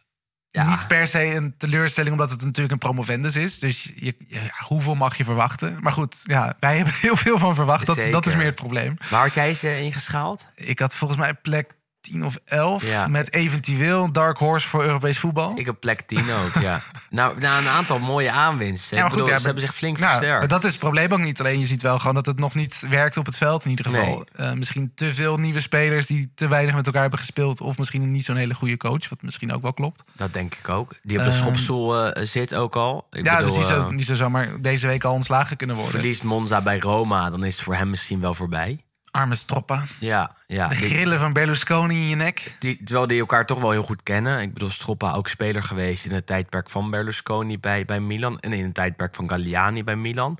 [0.57, 0.69] Ja.
[0.69, 3.59] niet per se een teleurstelling, omdat het natuurlijk een promovendus is.
[3.59, 5.77] Dus je, ja, hoeveel mag je verwachten?
[5.81, 7.85] Maar goed, ja, wij hebben heel veel van verwacht.
[7.85, 8.97] Dat, dat is meer het probleem.
[9.09, 10.47] Waar had jij ze ingeschaald?
[10.55, 11.73] Ik had volgens mij plek
[12.11, 13.07] 10 of 11 Ja.
[13.07, 15.51] met eventueel dark horse voor Europees voetbal.
[15.57, 16.81] Ik heb plek 10 ook, ja.
[17.09, 18.95] Nou, na een aantal mooie aanwinsten.
[18.95, 20.39] Ja, maar goed, bedoel, ja, ze maar- hebben zich flink Nou, versterkt.
[20.39, 21.39] maar dat is het probleem ook niet.
[21.39, 23.85] Alleen je ziet wel gewoon dat het nog niet werkt op het veld in ieder
[23.85, 24.25] geval.
[24.35, 27.61] Eh, misschien te veel nieuwe spelers die te weinig met elkaar hebben gespeeld.
[27.61, 30.03] Of misschien niet zo'n hele goede coach, wat misschien ook wel klopt.
[30.15, 30.95] Dat denk ik ook.
[31.03, 33.07] Die op de Ehm, schopstoel eh, zit ook al.
[33.11, 35.75] Ik ja, bedoel, dus die zou, eh, die zou zomaar deze week al ontslagen kunnen
[35.75, 35.93] worden.
[35.93, 38.81] verliest Monza bij Roma, dan is het voor hem misschien wel voorbij.
[39.11, 39.83] Arme Stroppa.
[39.99, 40.67] Ja, ja.
[40.67, 42.55] De Die- grillen van Berlusconi in je nek.
[42.59, 44.41] Die, terwijl die elkaar toch wel heel goed kennen.
[44.41, 48.39] Ik bedoel, Stroppa ook speler geweest in het tijdperk van Berlusconi bij, bij Milan.
[48.39, 50.37] En in het tijdperk van Galliani bij Milan.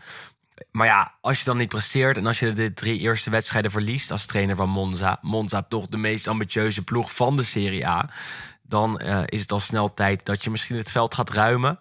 [0.71, 4.11] Maar ja, als je dan niet presteert en als je de drie eerste wedstrijden verliest
[4.11, 5.17] als trainer van Monza.
[5.21, 8.09] Monza toch de meest ambitieuze ploeg van de Serie A.
[8.61, 11.79] Dan eh, is het al snel tijd dat je misschien het veld gaat ruimen.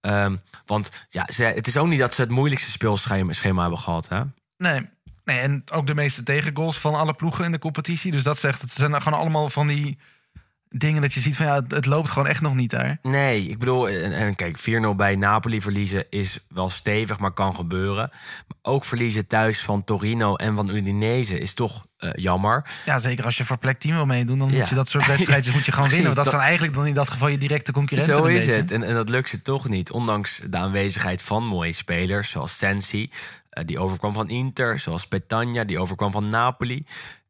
[0.00, 3.78] Ehm, want ja, ze, het is ook niet dat ze het moeilijkste speelschema schema hebben
[3.80, 4.08] gehad.
[4.08, 4.22] Hè?
[4.56, 4.88] Nee.
[5.24, 8.10] Nee, en ook de meeste tegengoals van alle ploegen in de competitie.
[8.12, 9.98] Dus dat zegt, het zijn gewoon allemaal van die
[10.76, 12.98] dingen dat je ziet van ja, het, loopt gewoon echt nog niet daar.
[13.02, 14.62] Nee, ik bedoel, en, en kijk, 4-0
[14.96, 18.10] bij Napoli verliezen is wel stevig, maar kan gebeuren.
[18.48, 22.70] Maar ook verliezen thuis van Torino en van Udinese is toch eh, jammer.
[22.84, 24.58] Ja, zeker als je voor plek 10 wil meedoen, dan Ja.
[24.58, 26.14] moet je dat soort wedstrijdjes moet je gewoon Precies, winnen.
[26.14, 28.16] Want dat, dat- zijn eigenlijk dan in dat geval je directe concurrenten.
[28.16, 28.60] Zo is beetje.
[28.60, 28.70] het.
[28.70, 29.90] En, en dat lukt ze toch niet.
[29.90, 33.10] Ondanks de aanwezigheid van mooie spelers, zoals Sensi,
[33.54, 36.86] eh, die overkwam van Inter, zoals Petagna, die overkwam van Napoli.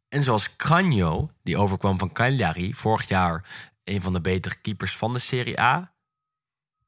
[0.09, 3.45] En zoals Cagno, die overkwam van Cagliari, vorig jaar
[3.85, 5.93] een van de betere keepers van de Serie A.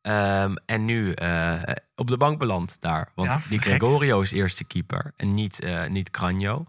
[0.03, 1.63] Ehm, en nu eh,
[1.95, 3.09] op de bank beland daar.
[3.15, 3.59] Want Ja, die.
[3.59, 6.67] Gregorio is eerste keeper en niet, eh niet Cagno.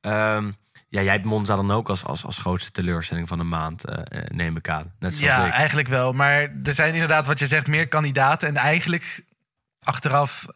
[0.00, 0.52] Ehm,
[0.88, 4.22] ja, jij hebt Monza dan ook als, als, als grootste teleurstelling van de maand, eh,
[4.28, 4.92] neem ik aan.
[4.98, 5.52] Net zoals Ja, ik.
[5.52, 6.12] eigenlijk wel.
[6.12, 8.48] Maar er zijn inderdaad, wat je zegt, meer kandidaten.
[8.48, 9.24] En eigenlijk,
[9.82, 10.46] achteraf,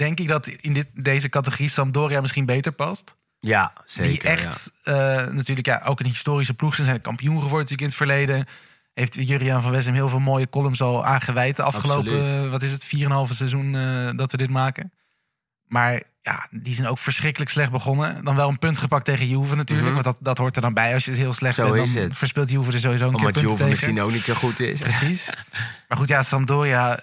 [0.00, 3.14] denk ik dat in dit, deze categorie Sampdoria misschien beter past.
[3.40, 4.10] Ja, zeker.
[4.10, 4.94] die echt eh,
[5.26, 6.86] natuurlijk ja, ook een historische ploeg zijn.
[6.86, 8.46] Zijn kampioen geworden natuurlijk in het verleden.
[8.94, 12.44] Heeft Juriaan van Wessem heel veel mooie columns al aangeweid de afgelopen, Absoluut.
[12.44, 14.92] eh, wat is het, 4,5 seizoen eh, dat we dit maken.
[15.66, 18.24] Maar ja, die zijn ook verschrikkelijk slecht begonnen.
[18.24, 19.92] Dan wel een punt gepakt tegen Juve natuurlijk.
[19.92, 20.02] Mhm.
[20.02, 20.94] Want dat, dat hoort er dan bij.
[20.94, 22.16] Als je heel slecht Zo bent, dan het.
[22.16, 24.80] verspeelt Juve er sowieso een Omdat keer punten Juve misschien ook niet zo goed is.
[24.80, 25.30] Precies.
[25.88, 27.00] maar goed, ja, Sampdoria,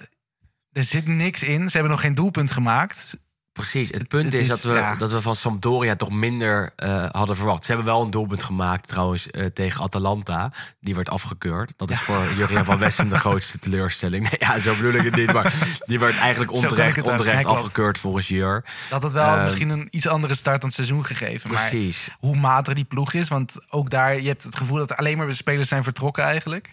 [0.77, 1.69] er zit niks in.
[1.69, 3.15] Ze hebben nog geen doelpunt gemaakt.
[3.53, 3.89] Precies.
[3.89, 4.95] Het punt Het is, is, dat, we, ja.
[4.95, 7.65] dat we van Sampdoria toch minder eh, hadden verwacht.
[7.65, 10.51] Ze hebben wel een doelpunt gemaakt trouwens eh, tegen Atalanta.
[10.79, 11.73] Die werd afgekeurd.
[11.75, 14.29] Dat is voor Jurgen van Wessem de grootste teleurstelling.
[14.29, 15.33] Nee, ja, zo bedoel ik het niet.
[15.33, 15.53] Maar
[15.85, 18.65] die werd eigenlijk onterecht, het onterecht afgekeurd volgens Jur.
[18.89, 21.51] Dat had wel Ehm, misschien een iets andere start aan het seizoen gegeven.
[21.51, 22.09] Maar Precies.
[22.19, 23.27] hoe matig die ploeg is.
[23.27, 26.69] Want ook daar, je hebt het gevoel dat alleen maar spelers zijn vertrokken eigenlijk.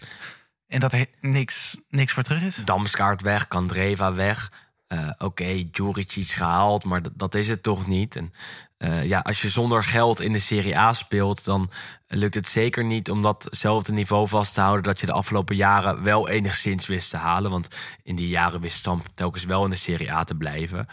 [0.75, 2.55] En dat er niks, niks voor terug is.
[2.55, 4.51] Damskaart weg, Kandreva weg.
[4.87, 8.15] Uh, Oké, okay, iets gehaald, maar dat, is het toch niet.
[8.15, 8.33] En
[8.77, 11.71] uh, ja, als je zonder geld in de Serie A speelt, dan
[12.07, 16.03] lukt het zeker niet om datzelfde niveau vast te houden dat je de afgelopen jaren
[16.03, 17.51] wel enigszins wist te halen.
[17.51, 17.67] Want
[18.03, 20.87] in die jaren wist Stamp telkens wel in de Serie A te blijven.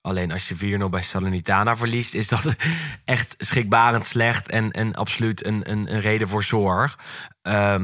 [0.00, 2.54] Alleen als je 4-0 bij Salernitana verliest, is dat
[3.04, 6.98] echt schrikbarend slecht en, en absoluut een, een, reden voor zorg.
[7.42, 7.82] Uh,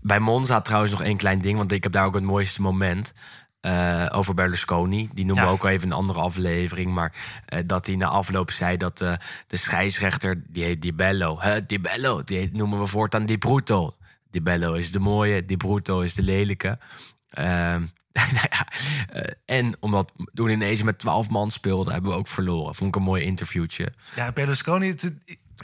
[0.00, 3.12] bij Monza trouwens nog één klein ding, want ik heb daar ook het mooiste moment.
[3.62, 5.08] Uh, over Berlusconi.
[5.12, 6.94] Die noemen we ook al even een andere aflevering.
[6.94, 7.12] Maar
[7.54, 9.12] uh, dat hij na afloop zei dat uh,
[9.46, 11.40] de scheidsrechter, die heet Di Bello.
[11.40, 13.96] Huh, Di Bello, die heet, noemen we voortaan Di Brutto.
[14.30, 16.78] Di Bello is de mooie, Di Brutto is de lelijke.
[17.30, 17.82] Ehm,
[18.34, 22.74] nou en omdat toen ineens met twaalf man speelden, hebben we ook verloren.
[22.74, 23.92] Vond ik een mooi interviewtje.
[24.16, 24.88] Ja, Berlusconi...
[24.88, 25.12] Het,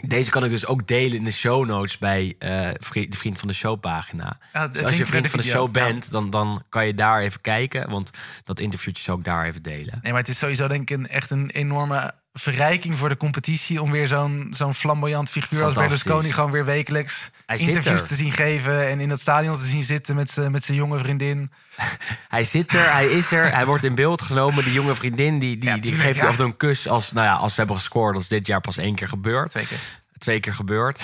[0.03, 3.49] deze kan ik dus ook delen in de show notes bij uh, de Vriend van
[3.49, 4.39] de Show pagina.
[4.53, 7.41] Ja, dus als je vriend van de show bent, dan, dan kan je daar even
[7.41, 7.91] kijken.
[7.91, 8.11] Want
[8.45, 9.99] dat interviewtje zou ik daar even delen.
[10.03, 13.83] Nee, maar het is sowieso denk ik een, echt een enorme verrijking voor de competitie...
[13.83, 16.33] om weer zo'n zo'n flamboyant figuur als Berlusconi...
[16.33, 18.89] gewoon weer wekelijks hij interviews te zien geven...
[18.89, 21.51] en in dat stadion te zien zitten met zijn met jonge vriendin.
[22.29, 24.65] hij zit er, hij is er, hij wordt in beeld genomen.
[24.65, 26.27] Die jonge vriendin die, die, die geeft ja.
[26.27, 28.13] af een kus als, nou ja, als ze hebben gescoord.
[28.15, 29.51] Dat is dit jaar pas één keer gebeurd.
[29.51, 29.79] Twee keer.
[30.19, 30.99] Twee keer gebeurd.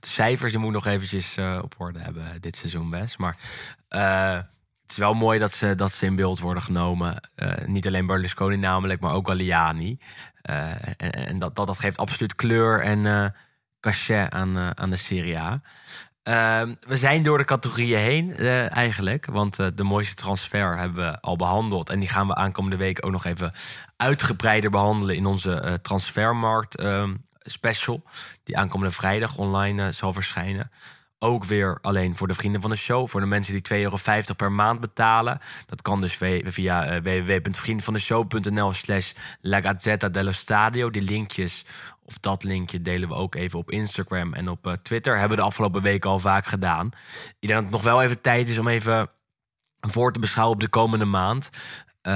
[0.00, 3.18] De cijfers die moet nog eventjes uh, op orde hebben dit seizoen best.
[3.18, 3.36] Maar
[3.90, 4.32] uh,
[4.82, 7.30] het is wel mooi dat ze, dat ze in beeld worden genomen.
[7.36, 9.98] Uh, niet alleen Berlusconi namelijk, maar ook Galliani.
[10.44, 13.34] En, en dat, dat, dat geeft absoluut kleur en
[13.80, 15.60] cachet aan, aan de Serie A.
[16.24, 18.36] Uh, we zijn door de categorieën heen
[18.68, 19.26] eigenlijk.
[19.26, 21.90] Want de mooiste transfer hebben we al behandeld.
[21.90, 23.52] En die gaan we aankomende week ook nog even
[23.96, 28.02] uitgebreider behandelen in onze transfermarkt ehm, special.
[28.44, 30.70] Die aankomende vrijdag online zal verschijnen.
[31.24, 33.08] Ook weer alleen voor de vrienden van de show.
[33.08, 33.98] Voor de mensen die 2,50 euro
[34.36, 35.40] per maand betalen.
[35.66, 40.90] Dat kan dus via www.vriendvandeshow.nl slash La Gazzetta dello Stadio.
[40.90, 41.64] Die linkjes
[42.04, 45.12] of dat linkje delen we ook even op Instagram en op uh, Twitter.
[45.12, 46.86] Hebben we de afgelopen weken al vaak gedaan.
[47.38, 49.10] Ik denk dat het nog wel even tijd is om even
[49.80, 51.50] voor te beschouwen op de komende maand.
[52.06, 52.12] Uh,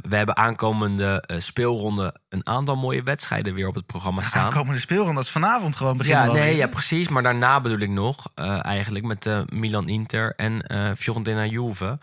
[0.00, 4.44] we hebben aankomende uh, speelronde een aantal mooie wedstrijden weer op het programma staan.
[4.44, 6.26] Aankomende speelronde, dat is vanavond gewoon beginnen.
[6.26, 7.08] Ja, nee, ja, precies.
[7.08, 10.64] Maar daarna bedoel ik nog uh, eigenlijk met Milan Inter en
[10.96, 11.98] Fiorentina Juve.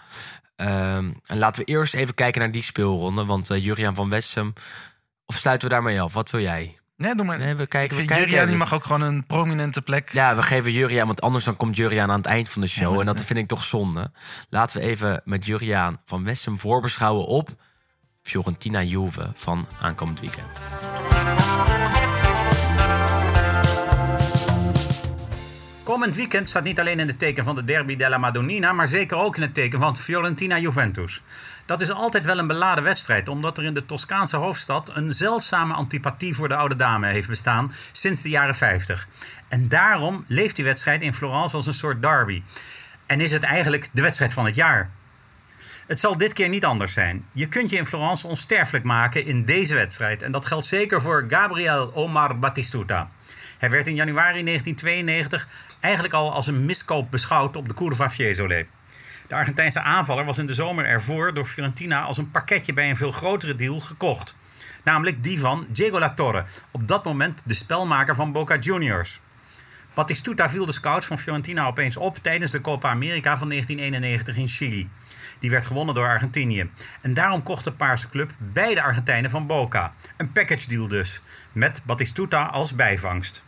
[0.55, 3.25] Ehm, en laten we eerst even kijken naar die speelronde.
[3.25, 4.53] Want Juriaan van Wessem,
[5.25, 6.13] of sluiten we daarmee af?
[6.13, 6.80] Wat wil jij?
[7.01, 7.37] Nee, doe maar.
[7.37, 10.09] Nee, we kijken, ik vind Juriaan die mag ook gewoon een prominente plek.
[10.11, 12.99] Ja, we geven Juriaan, want anders dan komt Juriaan aan het eind van de show.
[12.99, 14.11] en dat vind ik toch zonde.
[14.49, 17.49] Laten we even met Juriaan van Wessem voorbeschouwen op
[18.21, 20.59] Fiorentina Juve van aankomend weekend.
[25.83, 29.17] Komend weekend staat niet alleen in het teken van de Derby della Madonnina, maar zeker
[29.17, 31.21] ook in het teken van Fiorentina Juventus.
[31.71, 35.73] Dat is altijd wel een beladen wedstrijd, omdat er in de Toscaanse hoofdstad een zeldzame
[35.73, 39.07] antipathie voor de oude dame heeft bestaan sinds de jaren 50.
[39.47, 42.43] En daarom leeft die wedstrijd in Florence als een soort derby.
[43.05, 44.89] En is het eigenlijk de wedstrijd van het jaar.
[45.87, 47.25] Het zal dit keer niet anders zijn.
[47.31, 50.21] Je kunt je in Florence onsterfelijk maken in deze wedstrijd.
[50.21, 53.09] En dat geldt zeker voor Gabriel Omar Batistuta.
[53.57, 55.47] Hij werd in januari 1992
[55.79, 58.65] eigenlijk al als een miskoop beschouwd op de Curva Fiesole.
[59.31, 62.95] De Argentijnse aanvaller was in de zomer ervoor door Fiorentina als een pakketje bij een
[62.95, 64.35] veel grotere deal gekocht.
[64.83, 69.19] Namelijk die van Diego Latorre, op dat moment de spelmaker van Boca Juniors.
[69.93, 74.47] Batistuta viel de scouts van Fiorentina opeens op tijdens de Copa America van 1991 in
[74.47, 74.89] Chili.
[75.39, 76.69] Die werd gewonnen door Argentinië.
[77.01, 79.93] En daarom kocht de Paarse club beide Argentijnen van Boca.
[80.17, 81.21] Een package deal dus,
[81.51, 83.43] met Batistuta als bijvangst.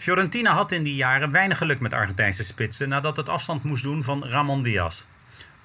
[0.00, 4.02] Fiorentina had in die jaren weinig geluk met Argentijnse spitsen nadat het afstand moest doen
[4.02, 5.04] van Ramon Diaz.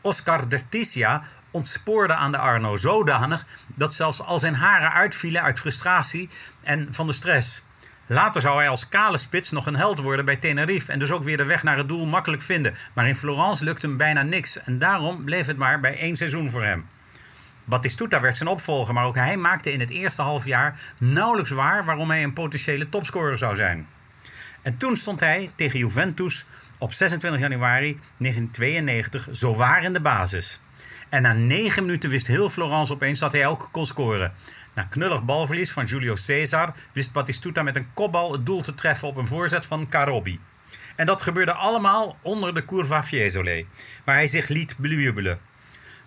[0.02, 6.30] Oscar Derticia ontspoorde aan de Arno zodanig dat zelfs al zijn haren uitvielen uit frustratie
[6.64, 7.64] en van de stress.
[8.06, 11.24] Later zou hij als kale spits nog een held worden bij Tenerife en dus ook
[11.24, 12.76] weer de weg naar het doel makkelijk vinden.
[12.94, 16.50] Maar in Florence lukte hem bijna niks en daarom bleef het maar bij één seizoen
[16.50, 16.88] voor hem.
[17.64, 21.86] Batistuta werd zijn opvolger, maar ook hij maakte in het eerste half jaar nauwelijks waar
[21.86, 23.88] waarom hij een potentiële topscorer zou zijn.
[24.66, 26.46] En toen stond hij tegen Juventus
[26.78, 30.60] op 26 januari 1992 zowaar in de basis.
[31.10, 34.34] En na negen minuten wist heel Florence opeens dat hij ook kon scoren.
[34.74, 39.08] Na knullig balverlies van Julio Cesar wist Batistuta met een kopbal het doel te treffen
[39.08, 40.40] op een voorzet van Carobi.
[40.96, 43.66] En dat gebeurde allemaal onder de Curva Fiesole,
[44.04, 45.40] waar hij zich liet bejubelen.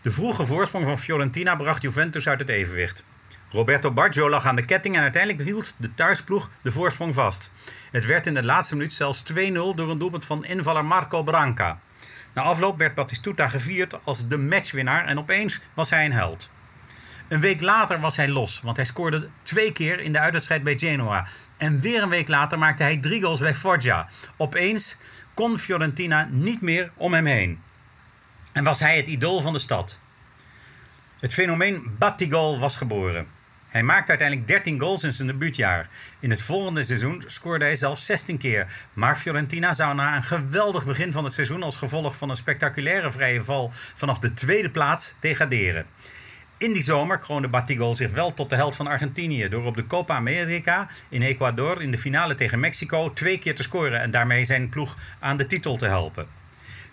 [0.02, 3.04] De vroege voorsprong van Fiorentina bracht Juventus uit het evenwicht.
[3.50, 7.50] Roberto Baggio lag aan de ketting en uiteindelijk hield de thuisploeg de voorsprong vast.
[7.90, 11.80] Het werd in de laatste minuut zelfs 2-0 door een doelpunt van invaller Marco Branca.
[12.32, 16.50] Na afloop werd Batistuta gevierd als de matchwinnaar en opeens was hij een held.
[17.28, 20.78] Een week later was hij los, want hij scoorde twee keer in de uitwedstrijd bij
[20.78, 21.26] Genoa.
[21.56, 24.08] En weer een week later maakte hij drie goals bij Foggia.
[24.36, 24.98] Opeens
[25.34, 27.60] kon Fiorentina niet meer om hem heen.
[28.52, 29.98] En was hij het idool van de stad.
[31.20, 33.37] Het fenomeen Battigol was geboren.
[33.68, 35.88] Hij maakte uiteindelijk 13 goals in zijn debuutjaar.
[36.20, 38.66] In het volgende seizoen scoorde hij zelfs 16 keer.
[38.92, 43.12] Maar Fiorentina zou na een geweldig begin van het seizoen als gevolg van een spectaculaire
[43.12, 45.86] vrije val vanaf de tweede plaats degraderen.
[46.58, 49.86] In die zomer kroonde Batigol zich wel tot de held van Argentinië door op de
[49.86, 54.44] Copa America in Ecuador in de finale tegen Mexico twee keer te scoren en daarmee
[54.44, 56.26] zijn ploeg aan de titel te helpen.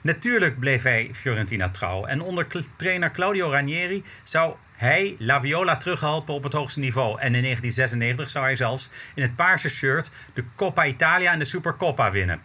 [0.02, 6.34] Natuurlijk bleef hij Fiorentina trouw en onder trainer Claudio Ranieri zou hij La Viola terughelpen
[6.34, 7.10] op het hoogste niveau.
[7.20, 11.46] En in 1996 zou hij zelfs in het paarse shirt de Coppa Italia en de
[11.46, 12.42] Supercoppa winnen.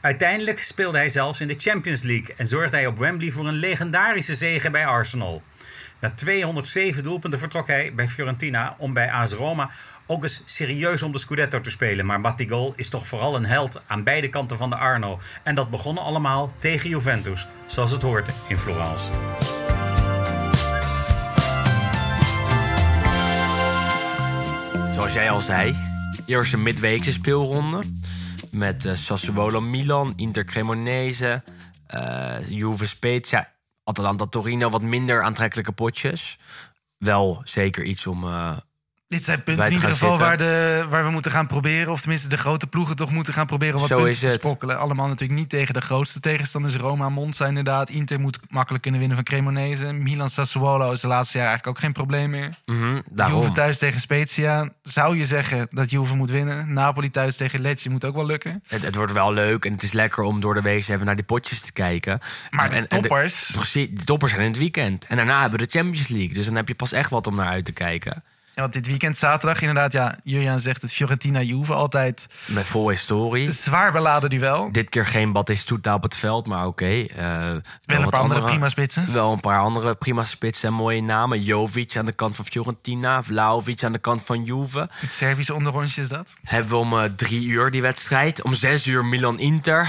[0.00, 3.54] Uiteindelijk speelde hij zelfs in de Champions League en zorgde hij op Wembley voor een
[3.54, 5.42] legendarische zege bij Arsenal.
[5.98, 9.70] Na 207 doelpunten vertrok hij bij Fiorentina om bij AS Roma
[10.06, 12.06] ook eens serieus om de Scudetto te spelen.
[12.06, 15.20] Maar Battigol is toch vooral een held aan beide kanten van de Arno.
[15.42, 19.10] En dat begon allemaal tegen Juventus, zoals het hoort in Florence.
[24.94, 25.76] Zoals jij al zei,
[26.26, 27.82] eerst een midweekse speelronde.
[28.50, 31.42] Met eh, Sassuolo Milan, Inter Cremonese,
[31.86, 33.52] eh Juve Spezia,
[33.84, 34.70] Atalanta Torino.
[34.70, 36.38] Wat minder aantrekkelijke potjes.
[36.98, 38.24] Wel zeker iets om...
[38.24, 38.56] eh,
[39.14, 41.92] Dit zijn punten in ieder geval waar, de, waar we moeten gaan proberen.
[41.92, 44.34] Of tenminste de grote ploegen toch moeten gaan proberen wat Zo punten te het.
[44.34, 44.78] sprokkelen.
[44.78, 46.76] Allemaal natuurlijk niet tegen de grootste tegenstanders.
[46.76, 47.90] Roma, Monza inderdaad.
[47.90, 49.92] Inter moet makkelijk kunnen winnen van Cremonese.
[49.92, 52.50] Milan Sassuolo is de laatste jaar eigenlijk ook geen probleem meer.
[52.66, 53.40] mhm, daarom.
[53.40, 54.68] Juve thuis tegen Spezia.
[54.82, 56.72] Zou je zeggen dat Juve moet winnen.
[56.72, 58.62] Napoli thuis tegen Lecce moet ook wel lukken.
[58.66, 61.14] Het, het wordt wel leuk en het is lekker om door de week even naar
[61.16, 62.20] die potjes te kijken.
[62.50, 63.50] Maar de en- en toppers...
[63.54, 65.06] Precies, de toppers zijn in het weekend.
[65.06, 66.34] En daarna hebben we de Champions League.
[66.34, 68.22] Dus dan heb je pas echt wat om naar uit te kijken.
[68.54, 73.52] Want dit weekend zaterdag inderdaad, ja, Julian zegt het Fiorentina-Juve altijd Met vol historie.
[73.52, 74.72] zwaar beladen duel.
[74.72, 76.84] Dit keer geen Batistuta op het veld, maar oké.
[76.84, 77.26] eh,
[77.84, 79.12] Wel een paar andere prima spitsen.
[79.12, 81.42] Wel een paar andere prima spitsen en mooie namen.
[81.42, 83.22] Jovic aan de kant van Fiorentina.
[83.22, 84.88] Vlaovic aan de kant van Juve.
[84.92, 86.32] Het Servische onderrondje is dat.
[86.44, 88.42] Hebben we om eh, drie uur die wedstrijd.
[88.42, 89.88] Om zes uur Milan-Inter.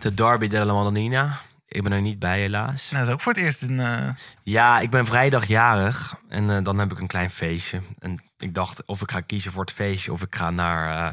[0.00, 1.40] De derby della Madonnina.
[1.76, 2.90] Ik ben er niet bij helaas.
[2.90, 3.80] Nou, dat is ook voor het eerst een...
[3.80, 4.08] eh,
[4.42, 6.14] Ja, ik ben vrijdag jarig.
[6.28, 7.80] En eh, dan heb ik een klein feestje.
[7.98, 11.12] En ik dacht of ik ga kiezen voor het feestje of ik ga naar, eh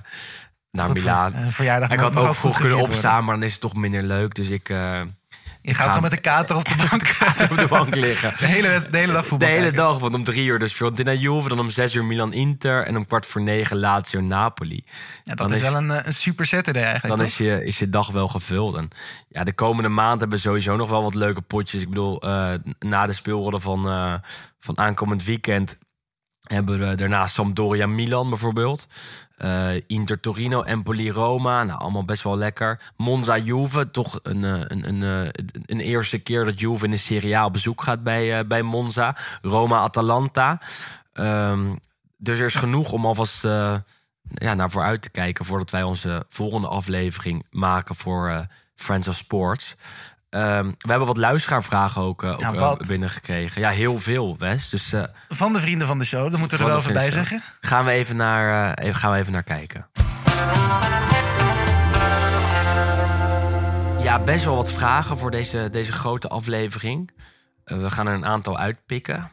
[0.71, 1.51] naar Milaan.
[1.51, 2.91] Verjaardag ik had ook vroeg kunnen worden.
[2.93, 4.35] opstaan, maar dan is het toch minder leuk.
[4.35, 4.73] Dus ik
[5.65, 7.17] Je gaat ga- gewoon met een kater op de bank.
[7.51, 8.33] op de bank liggen.
[8.39, 9.77] De hele, de hele dag De voetbal hele kijken.
[9.77, 12.97] dag, want om drie uur dus Fiorentina Juve, dan om zes uur Milan Inter en
[12.97, 14.83] om kwart voor negen Lazio Napoli.
[15.23, 17.15] Ja, dat Dan is, wel een, eh, een super Saturday eigenlijk.
[17.17, 17.35] Dan toch?
[17.35, 18.75] is je, is je dag wel gevuld.
[18.75, 18.89] En
[19.29, 21.81] ja, de komende maand hebben we sowieso nog wel wat leuke potjes.
[21.81, 24.13] Ik bedoel, eh, na de speelronde van, eh,
[24.59, 25.77] van aankomend weekend
[26.43, 28.87] hebben we daarna Sampdoria Milan bijvoorbeeld.
[29.37, 31.63] Eh, Inter Torino, Empoli Roma.
[31.63, 32.91] Nou, allemaal best wel lekker.
[32.97, 36.97] Monza Juve, toch een, eh, een, een, eh, een eerste keer dat Juve in de
[36.97, 39.17] Serie A op bezoek gaat bij, eh, bij Monza.
[39.41, 40.61] Roma Atalanta.
[41.13, 41.75] Ehm,
[42.17, 43.75] dus er is genoeg om alvast eh,
[44.33, 48.39] ja, naar vooruit te kijken voordat wij onze volgende aflevering maken voor eh,
[48.75, 49.75] Friends of Sports.
[50.33, 53.61] Ehm, we hebben wat luisteraarvragen ook, ook, Ja, eh, binnengekregen.
[53.61, 54.69] Ja, heel veel, Wes.
[54.69, 57.11] Dus eh, Van de vrienden van de show, daar moeten we er wel even bij
[57.11, 57.41] zeggen.
[57.61, 59.87] gaan, we even naar, even- gaan we even naar kijken.
[64.03, 67.11] Ja, best wel wat vragen voor deze, deze grote aflevering.
[67.63, 69.31] We gaan er een aantal uitpikken.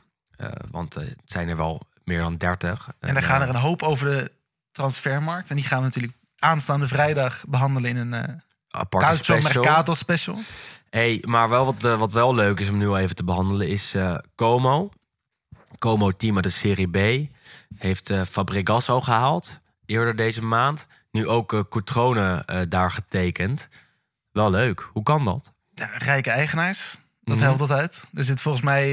[0.70, 2.88] want het zijn er wel meer dan 30.
[3.00, 4.32] En dan gaan er een hoop over de
[4.72, 5.50] transfermarkt.
[5.50, 9.62] En die gaan we natuurlijk aanstaande vrijdag behandelen in een aparte special.
[9.62, 10.38] Mercato special.
[10.90, 13.68] Hey, maar wel wat, eh, wat wel leuk is om nu al even te behandelen
[13.68, 14.90] is eh, Como.
[15.78, 17.28] Como team uit de Serie B
[17.78, 20.86] heeft eh Fabregas al gehaald eerder deze maand.
[21.10, 23.68] Nu ook Coutrone eh, daar getekend.
[24.32, 24.88] Wel leuk.
[24.92, 25.52] Hoe kan dat?
[25.74, 26.96] Ja, rijke eigenaars.
[27.22, 27.44] Dat Mhm.
[27.44, 28.04] helpt altijd.
[28.14, 28.92] Er zit volgens mij...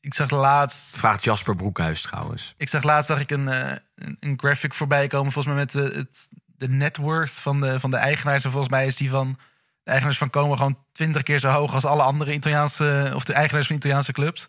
[0.00, 0.96] ik zag laatst...
[0.96, 2.54] Vraagt Jasper Broekhuis trouwens.
[2.56, 5.32] Ik zag laatst zag ik een, een, een graphic voorbij komen.
[5.32, 8.44] Volgens mij met de, het, de net worth van de, van de eigenaars.
[8.44, 9.38] En volgens mij is die van
[9.82, 13.32] de eigenaars van Como gewoon twintig keer zo hoog als alle andere Italiaanse of de
[13.32, 14.48] eigenaars van Italiaanse clubs.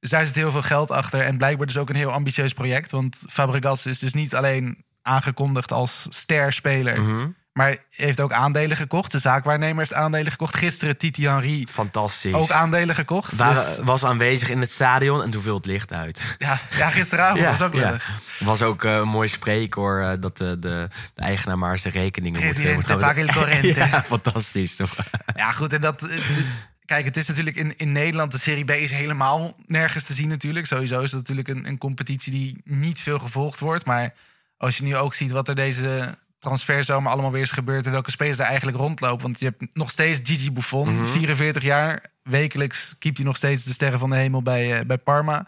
[0.00, 1.20] Dus daar zit heel veel geld achter.
[1.20, 2.90] En blijkbaar dus ook een heel ambitieus project.
[2.90, 7.00] Want Fabregas is dus niet alleen aangekondigd als sterspeler.
[7.00, 7.28] Mhm.
[7.52, 9.12] Maar heeft ook aandelen gekocht.
[9.12, 10.56] De zaakwaarnemer heeft aandelen gekocht.
[10.56, 12.32] Gisteren Titi Henry Fantastisch.
[12.32, 13.38] ook aandelen gekocht.
[13.38, 16.36] Dus, was aanwezig in het stadion en toen viel het licht uit.
[16.38, 18.06] ja, ja, gisteravond was ook leuk.
[18.38, 22.40] Was ook eh, een mooi spreekhoor eh, dat de, de, de eigenaar maar zijn rekeningen
[22.44, 23.68] moet, Presidente moet corrente.
[23.90, 24.96] Ja, fantastisch toch?
[25.34, 25.72] Ja, goed.
[25.72, 26.02] En dat.
[26.02, 26.18] eh,
[26.84, 30.28] Kijk, het is natuurlijk in, in Nederland, de Serie B is helemaal nergens te zien
[30.28, 30.66] natuurlijk.
[30.66, 33.86] Sowieso is het natuurlijk een, een competitie die niet veel gevolgd wordt.
[33.86, 34.14] Maar
[34.56, 37.86] als je nu ook ziet wat er deze transferzomer allemaal weer is gebeurd...
[37.86, 39.22] en welke spelers daar eigenlijk rondlopen.
[39.22, 41.06] Want je hebt nog steeds Gigi Buffon, Mhm.
[41.06, 42.02] 44 jaar.
[42.22, 45.46] Wekelijks keept hij nog steeds de sterren van de hemel bij, eh, bij Parma.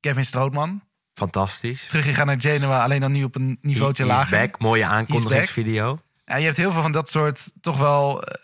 [0.00, 0.82] Kevin Strootman,
[1.14, 1.86] Fantastisch.
[1.86, 4.38] teruggegaan naar Genoa, alleen dan nu op een niveautje He's lager.
[4.38, 4.58] back.
[4.58, 5.98] Mooie aankondigingsvideo.
[6.24, 8.34] Ja, je hebt heel veel van dat soort, toch wel, eh,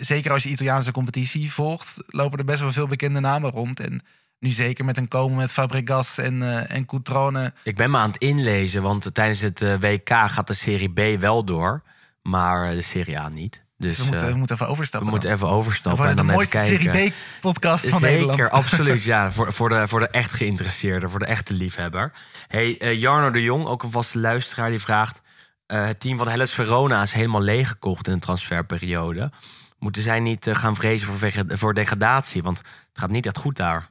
[0.00, 3.80] zeker als je Italiaanse competitie volgt, lopen er best wel veel bekende namen rond.
[3.80, 4.00] En
[4.42, 7.52] nu zeker met een komen met Fabregas en, eh en Coutrone.
[7.64, 11.20] Ik ben me aan het inlezen, want tijdens het eh, WK gaat de Serie B
[11.20, 11.82] wel door,
[12.22, 13.64] maar de Serie A niet.
[13.78, 15.10] Dus, Dus we, moeten, eh, we moeten even we overstappen.
[15.10, 15.38] moeten dan.
[15.38, 16.58] even We overstappen en dan mooiste.
[16.58, 18.50] Serie B-podcast van Zeker, Nederland.
[18.62, 19.02] absoluut.
[19.04, 22.12] Ja, voor, voor, de, voor de echt geïnteresseerde, voor de echte liefhebber.
[22.48, 25.20] Hey, eh, Jarno de Jong, ook een vaste luisteraar, die vraagt...
[25.66, 29.30] eh, het team van Hellas Verona is helemaal leeggekocht in de transferperiode.
[29.78, 32.42] Moeten zij niet eh, gaan vrezen voor, voor degradatie?
[32.42, 33.90] Want het gaat niet echt goed daar.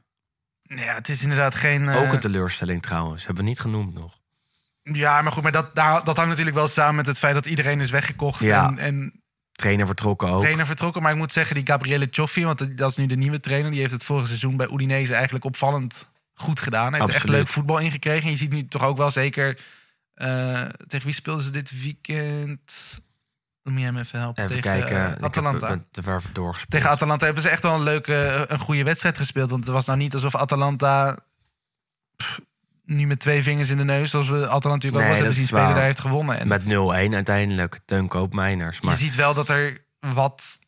[0.76, 1.88] Ja, het is inderdaad geen...
[1.88, 3.26] eh, Ook een teleurstelling trouwens.
[3.26, 4.20] Hebben we niet genoemd nog.
[4.82, 7.46] Ja, maar goed, maar dat, daar, dat hangt natuurlijk wel samen met het feit dat
[7.46, 8.40] iedereen is weggekocht.
[8.40, 8.66] Ja.
[8.66, 10.40] En, en Trainer vertrokken ook.
[10.40, 11.02] trainer vertrokken.
[11.02, 13.70] Maar ik moet zeggen, die Gabriele Cioffi, want dat is nu de nieuwe trainer...
[13.70, 16.92] die heeft het vorige seizoen bij Udinese eigenlijk opvallend goed gedaan.
[16.92, 18.24] Hij heeft echt leuk voetbal ingekregen.
[18.24, 19.60] En je ziet nu toch ook wel zeker...
[20.14, 22.60] eh, tegen wie speelden ze dit weekend?
[23.62, 24.44] Moet jij me even helpen.
[24.44, 24.96] Even tegen, kijken.
[25.06, 25.84] eh, Ik heb Atalanta.
[26.32, 26.70] doorgespeeld.
[26.70, 29.50] Tegen Atalanta hebben ze echt wel een leuke, een goede wedstrijd gespeeld.
[29.50, 31.18] Want het was nou niet alsof Atalanta
[32.16, 32.40] pff,
[32.84, 35.18] nu met twee vingers in de neus, zoals we Atalanta natuurlijk ook Nee, wel eens
[35.18, 36.38] hebben zien is spelen, daar heeft gewonnen.
[36.38, 36.62] En Met
[37.10, 37.80] 0-1 uiteindelijk.
[37.84, 38.80] Teun Koopmeiners.
[38.80, 40.58] Maar je ziet wel dat er wat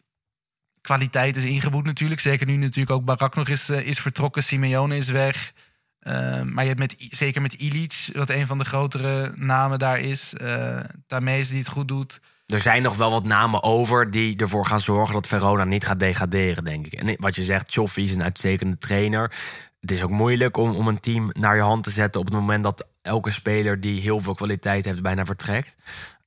[0.80, 2.20] kwaliteit is ingeboet natuurlijk.
[2.20, 5.52] Zeker nu natuurlijk ook Barak nog is, eh, is vertrokken, Simeone is weg.
[5.98, 10.00] Eh, maar je hebt met, zeker met Ilic, wat een van de grotere namen daar
[10.00, 10.34] is.
[10.34, 12.20] eh Tamees die het goed doet.
[12.46, 16.00] Er zijn nog wel wat namen over die ervoor gaan zorgen dat Verona niet gaat
[16.00, 16.92] degraderen, denk ik.
[16.92, 19.32] En wat je zegt, Choffi is een uitstekende trainer.
[19.80, 22.34] Het is ook moeilijk om, om een team naar je hand te zetten op het
[22.34, 25.76] moment dat elke speler die heel veel kwaliteit heeft bijna vertrekt.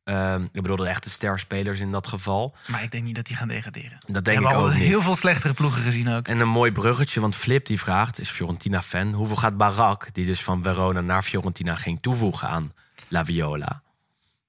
[0.04, 2.56] Ehm, ik bedoel de echte sterspelers in dat geval.
[2.68, 3.98] Maar ik denk niet dat die gaan degraderen.
[4.08, 4.84] Dat denk ik al ook niet.
[4.84, 6.28] heel veel slechtere ploegen gezien ook.
[6.28, 9.14] En een mooi bruggetje, want Flip die vraagt, is Fiorentina-fan...
[9.14, 12.74] hoeveel gaat Barak, die dus van Verona naar Fiorentina ging toevoegen aan
[13.08, 13.82] La Viola?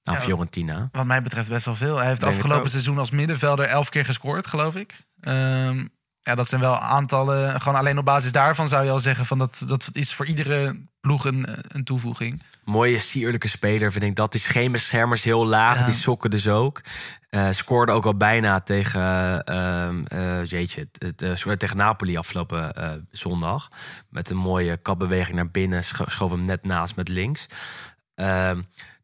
[0.03, 0.19] Aan Ja.
[0.19, 0.89] Fiorentina.
[0.91, 1.97] Wat mij betreft best wel veel.
[1.97, 5.01] Hij heeft Denk afgelopen seizoen als middenvelder elf keer gescoord, geloof ik.
[5.21, 5.85] Ehm,
[6.21, 7.61] ja, dat zijn wel aantallen.
[7.61, 10.79] Gewoon alleen op basis daarvan zou je al zeggen van dat, dat is voor iedere
[11.01, 12.41] ploeg een, een toevoeging.
[12.63, 14.31] Mooie, sierlijke speler vind ik dat.
[14.31, 15.85] Die geen beschermers heel laag, Ja.
[15.85, 16.81] die sokken dus ook.
[17.29, 22.73] Eh, scoorde ook al bijna tegen, ehm eh, jeetje, het, eh, tegen Napoli afgelopen
[23.11, 23.67] zondag.
[24.09, 27.45] Met een mooie kapbeweging naar binnen, scho- schoof hem net naast met links.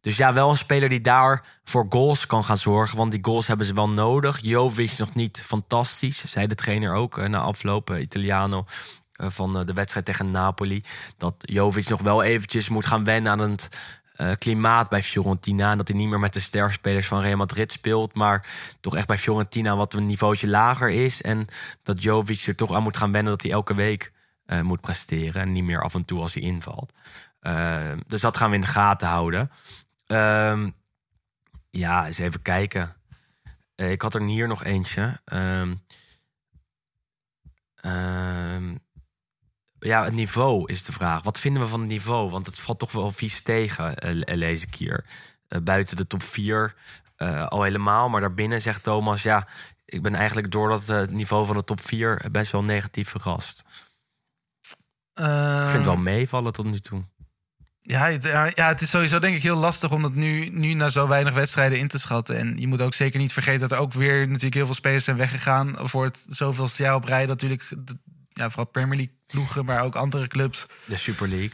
[0.05, 2.97] Dus ja, wel een speler die daar voor goals kan gaan zorgen.
[2.97, 4.39] Want die goals hebben ze wel nodig.
[4.41, 7.89] Jovic nog niet fantastisch, zei de trainer ook eh, na afloop.
[7.89, 8.65] eh, Italiano
[9.13, 10.83] eh, van de wedstrijd tegen Napoli.
[11.17, 13.69] Dat Jovic nog wel eventjes moet gaan wennen aan het
[14.37, 15.71] klimaat bij Fiorentina.
[15.71, 18.13] En dat hij niet meer met de sterspelers van Real Madrid speelt.
[18.13, 18.47] Maar
[18.81, 21.21] toch echt bij Fiorentina wat een niveautje lager is.
[21.21, 21.47] En
[21.83, 24.11] dat Jovic er toch aan moet gaan wennen dat hij elke week
[24.61, 25.41] moet presteren.
[25.41, 26.91] En niet meer af en toe als hij invalt.
[28.07, 29.51] Dus dat gaan we in de gaten houden.
[30.05, 30.69] Ehm,
[31.69, 32.95] ja, eens even kijken.
[33.75, 35.21] Eh, ik had er hier nog eentje.
[35.25, 35.75] Ehm,
[37.75, 38.75] ehm,
[39.79, 41.23] ja, het niveau is de vraag.
[41.23, 42.29] Wat vinden we van het niveau?
[42.29, 45.05] Want het valt toch wel vies tegen, le- lees ik hier.
[45.63, 46.75] Buiten de top 4
[47.47, 48.09] al helemaal.
[48.09, 49.23] Maar daarbinnen zegt Thomas...
[49.23, 49.47] ja,
[49.85, 53.63] ik ben eigenlijk door dat het niveau van de top 4 best wel negatief verrast.
[55.13, 57.03] Ik vind het wel meevallen tot nu toe.
[57.87, 58.23] Ja, het,
[58.55, 61.33] ja, het is sowieso denk ik heel lastig om dat nu, nu na zo weinig
[61.33, 62.37] wedstrijden in te schatten.
[62.37, 65.03] En je moet ook zeker niet vergeten dat er ook weer natuurlijk heel veel spelers
[65.03, 67.25] zijn weggegaan voor het zoveelste jaar op rij.
[67.25, 67.69] Natuurlijk,
[68.29, 71.51] ja, vooral Premier League ploegen, maar ook andere clubs De Super League.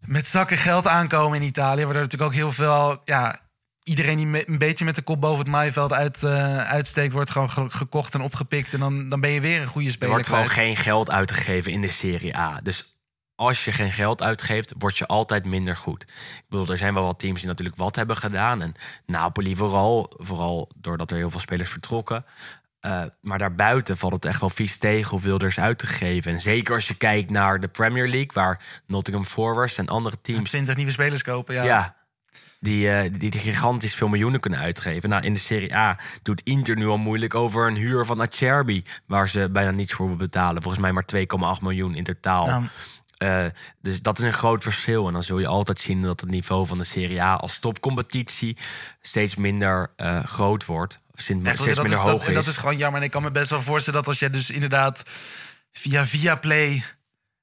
[0.00, 1.84] met zakken geld aankomen in Italië.
[1.84, 3.40] Waardoor natuurlijk ook heel veel, ja,
[3.82, 7.30] iedereen die me- een beetje met de kop boven het maaiveld uit, eh, uitsteekt, wordt
[7.30, 8.72] gewoon ge- gekocht en opgepikt.
[8.74, 10.12] En dan, dan ben je weer een goede Er speler.
[10.12, 12.60] wordt gewoon geen geld uitgegeven in de Serie A.
[12.62, 12.97] Dus
[13.38, 16.02] als je geen geld uitgeeft, word je altijd minder goed.
[16.02, 18.62] Ik bedoel, er zijn wel wat teams die natuurlijk wat hebben gedaan.
[18.62, 18.74] En
[19.06, 22.24] Napoli vooral, vooral doordat er heel veel spelers vertrokken.
[22.80, 26.32] Eh, maar daarbuiten valt het echt wel vies tegen hoeveel er is uitgegeven.
[26.32, 30.50] En zeker als je kijkt naar de Premier League, waar Nottingham Forest en andere teams
[30.50, 31.62] 20 nieuwe spelers kopen, ja.
[31.62, 31.96] ja.
[32.60, 35.08] die, eh, die, die gigantisch veel miljoenen kunnen uitgeven.
[35.08, 38.84] Nou, in de Serie A doet Inter nu al moeilijk over een huur van Acerbi,
[39.06, 40.62] waar ze bijna niets voor betalen.
[40.62, 41.08] Volgens mij maar
[41.56, 42.46] 2,8 miljoen in totaal.
[42.46, 42.62] Ja.
[43.18, 43.44] Eh,
[43.80, 45.06] dus dat is een groot verschil.
[45.06, 48.56] En dan zul je altijd zien dat het niveau van de Serie A als topcompetitie
[49.00, 51.00] steeds minder eh, groot wordt.
[51.14, 53.00] Of steeds minder is, hoog dat, dat is gewoon jammer.
[53.00, 55.02] En ik kan me best wel voorstellen dat als je dus inderdaad
[55.72, 56.84] via Viaplay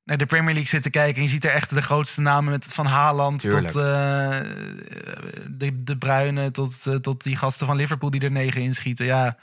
[0.04, 1.16] naar de Premier League zit te kijken...
[1.16, 3.68] en je ziet er echt de grootste namen met van Haaland Tuurlijk.
[3.68, 4.40] tot eh,
[5.50, 6.52] de, de Bruyne...
[6.52, 9.06] Tot, tot die gasten van Liverpool die er negen inschieten.
[9.06, 9.38] Ja,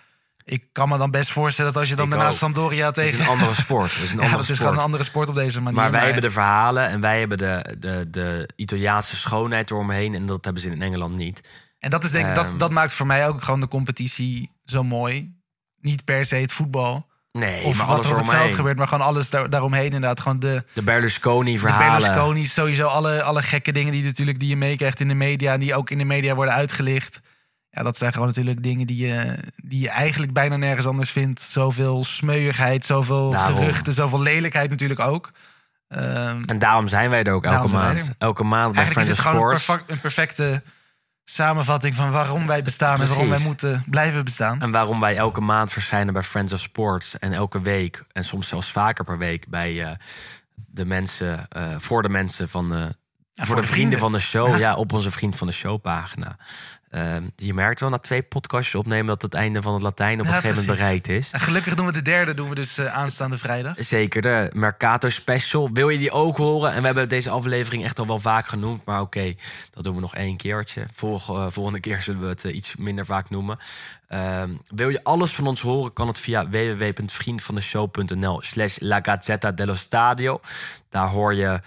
[0.44, 2.34] ik kan me dan best voorstellen dat als je dan Ik daarna ook.
[2.34, 3.20] Sampdoria Het is tegen...
[3.20, 3.94] een andere sport.
[3.94, 4.72] Het is een ja, andere dat is sport.
[4.72, 5.80] een andere sport op deze manier.
[5.80, 10.14] Maar wij hebben de verhalen en wij hebben de, de, de Italiaanse schoonheid eromheen.
[10.14, 11.40] En dat hebben ze in Engeland niet.
[11.78, 12.48] En dat, is denk ik, Ehm.
[12.48, 15.34] dat, dat maakt voor mij ook gewoon de competitie zo mooi.
[15.80, 17.10] Niet per se het voetbal.
[17.32, 20.20] Nee, Of maar wat er op het veld gebeurt, maar gewoon alles daar, daaromheen inderdaad.
[20.20, 21.98] Gewoon de, De de Berlusconi-verhalen.
[22.00, 25.52] Berlusconi, sowieso alle, alle gekke dingen die, natuurlijk, die je meekrijgt in de media...
[25.52, 27.20] en die ook in de media worden uitgelicht.
[27.74, 31.40] Ja, dat zijn gewoon natuurlijk dingen die je, die je eigenlijk bijna nergens anders vindt.
[31.40, 33.58] Zoveel smeuigheid, zoveel Daarom.
[33.58, 35.30] geruchten, zoveel lelijkheid natuurlijk ook.
[35.88, 38.14] Ehm, En daarom zijn wij er ook elke maand.
[38.18, 39.68] Elke maand bij Friends of Sports.
[39.86, 40.62] een perfecte
[41.24, 43.00] samenvatting van waarom wij bestaan...
[43.00, 44.60] en waarom wij moeten blijven bestaan.
[44.60, 47.18] En waarom wij elke maand verschijnen bij Friends of Sports.
[47.18, 49.90] En elke week, en soms zelfs vaker per week, bij eh,
[50.54, 52.96] de mensen, eh, voor de mensen van de.
[53.34, 54.56] voor, de, vrienden, van de show, ja.
[54.56, 54.74] Ja.
[54.74, 56.36] op onze Vriend van de Show pagina.
[56.92, 60.26] Ehm, je merkt wel na twee podcastjes opnemen dat het einde van het Latijn op
[60.26, 61.30] Ja, een gegeven moment bereikt is.
[61.30, 63.74] En gelukkig doen we de derde, doen we dus eh, aanstaande vrijdag.
[63.78, 65.70] Zeker, de Mercato Special.
[65.72, 66.72] Wil je die ook horen?
[66.72, 68.84] En we hebben deze aflevering echt al wel vaak genoemd.
[68.84, 69.34] Maar oké,
[69.70, 70.86] dat doen we nog één keertje.
[70.92, 73.58] Volg- eh, volgende keer zullen we het eh, iets minder vaak noemen.
[74.08, 75.92] Ehm, wil je alles van ons horen?
[75.92, 80.40] Kan het via www.vriendvandeshow.nl slash La Gazzetta dello Stadio.
[80.90, 81.60] Daar hoor je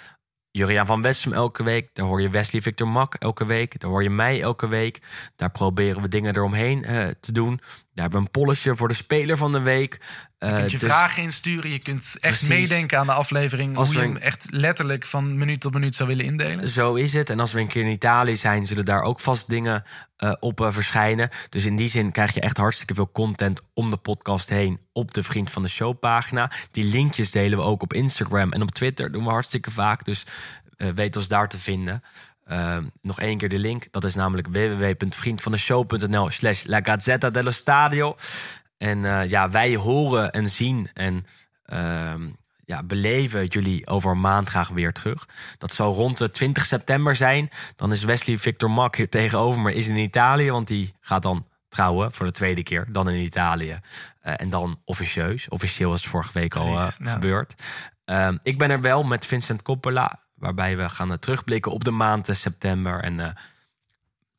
[0.56, 1.90] Juriaan van Wessem elke week.
[1.94, 3.80] Daar hoor je Wesley Victor Mak elke week.
[3.80, 5.02] Daar hoor je mij elke week.
[5.36, 7.60] Daar proberen we dingen eromheen eh, te doen.
[7.96, 10.00] Daar hebben we een polletje voor de speler van de week.
[10.40, 11.70] Je kunt je dus- vragen insturen.
[11.72, 12.48] Je kunt echt Precies.
[12.48, 13.78] meedenken aan de aflevering.
[13.78, 16.70] Als hoe je hem echt letterlijk van minuut tot minuut zou willen indelen.
[16.70, 17.30] Zo is het.
[17.30, 19.84] En als we een keer in Italië zijn, zullen daar ook vast dingen
[20.18, 21.30] eh, op eh, verschijnen.
[21.50, 25.14] Dus in die zin krijg je echt hartstikke veel content om de podcast heen op
[25.14, 26.52] de Vriend van de Show pagina.
[26.72, 29.12] Die linkjes delen we ook op Instagram en op Twitter.
[29.12, 30.06] Doen we hartstikke vaak.
[30.06, 30.26] Dus
[30.78, 32.04] eh, weet ons daar te vinden.
[32.46, 33.88] Eh, nog één keer de link.
[33.92, 38.16] Dat is namelijk www.vriendvandeshow.nl slash La Gazzetta dello Stadio.
[38.78, 41.26] En eh, ja, wij horen en zien en
[41.66, 42.30] ehm,
[42.66, 45.28] ja, beleven jullie over een maand graag weer terug.
[45.58, 47.50] Dat zal rond de 20 september zijn.
[47.76, 50.52] Dan is Wesley Victor Mak hier tegenover me, is in Italië.
[50.52, 52.86] Want die gaat dan trouwen voor de tweede keer.
[52.90, 53.80] Dan in Italië.
[54.22, 55.50] Eh, en dan officieus.
[55.50, 57.54] Officieel is het vorige week al Precies, eh, gebeurd.
[58.06, 60.20] Ehm, ik ben er wel met Vincent Coppola.
[60.46, 63.04] Waarbij we gaan eh, terugblikken op de maand eh, september.
[63.04, 63.30] En eh,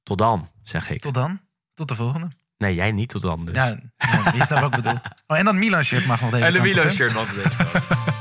[0.03, 1.01] tot dan, zeg ik.
[1.01, 1.41] Tot dan.
[1.75, 2.29] Tot de volgende.
[2.59, 3.55] Nee, jij niet tot dan dus.
[3.55, 3.79] Ja,
[4.33, 5.01] snapt wat ik bedoel.
[5.27, 6.83] Oh, en dat Milan shirt mag nog deze en de kant op, hè?
[6.83, 7.57] Milan shirt nog deze.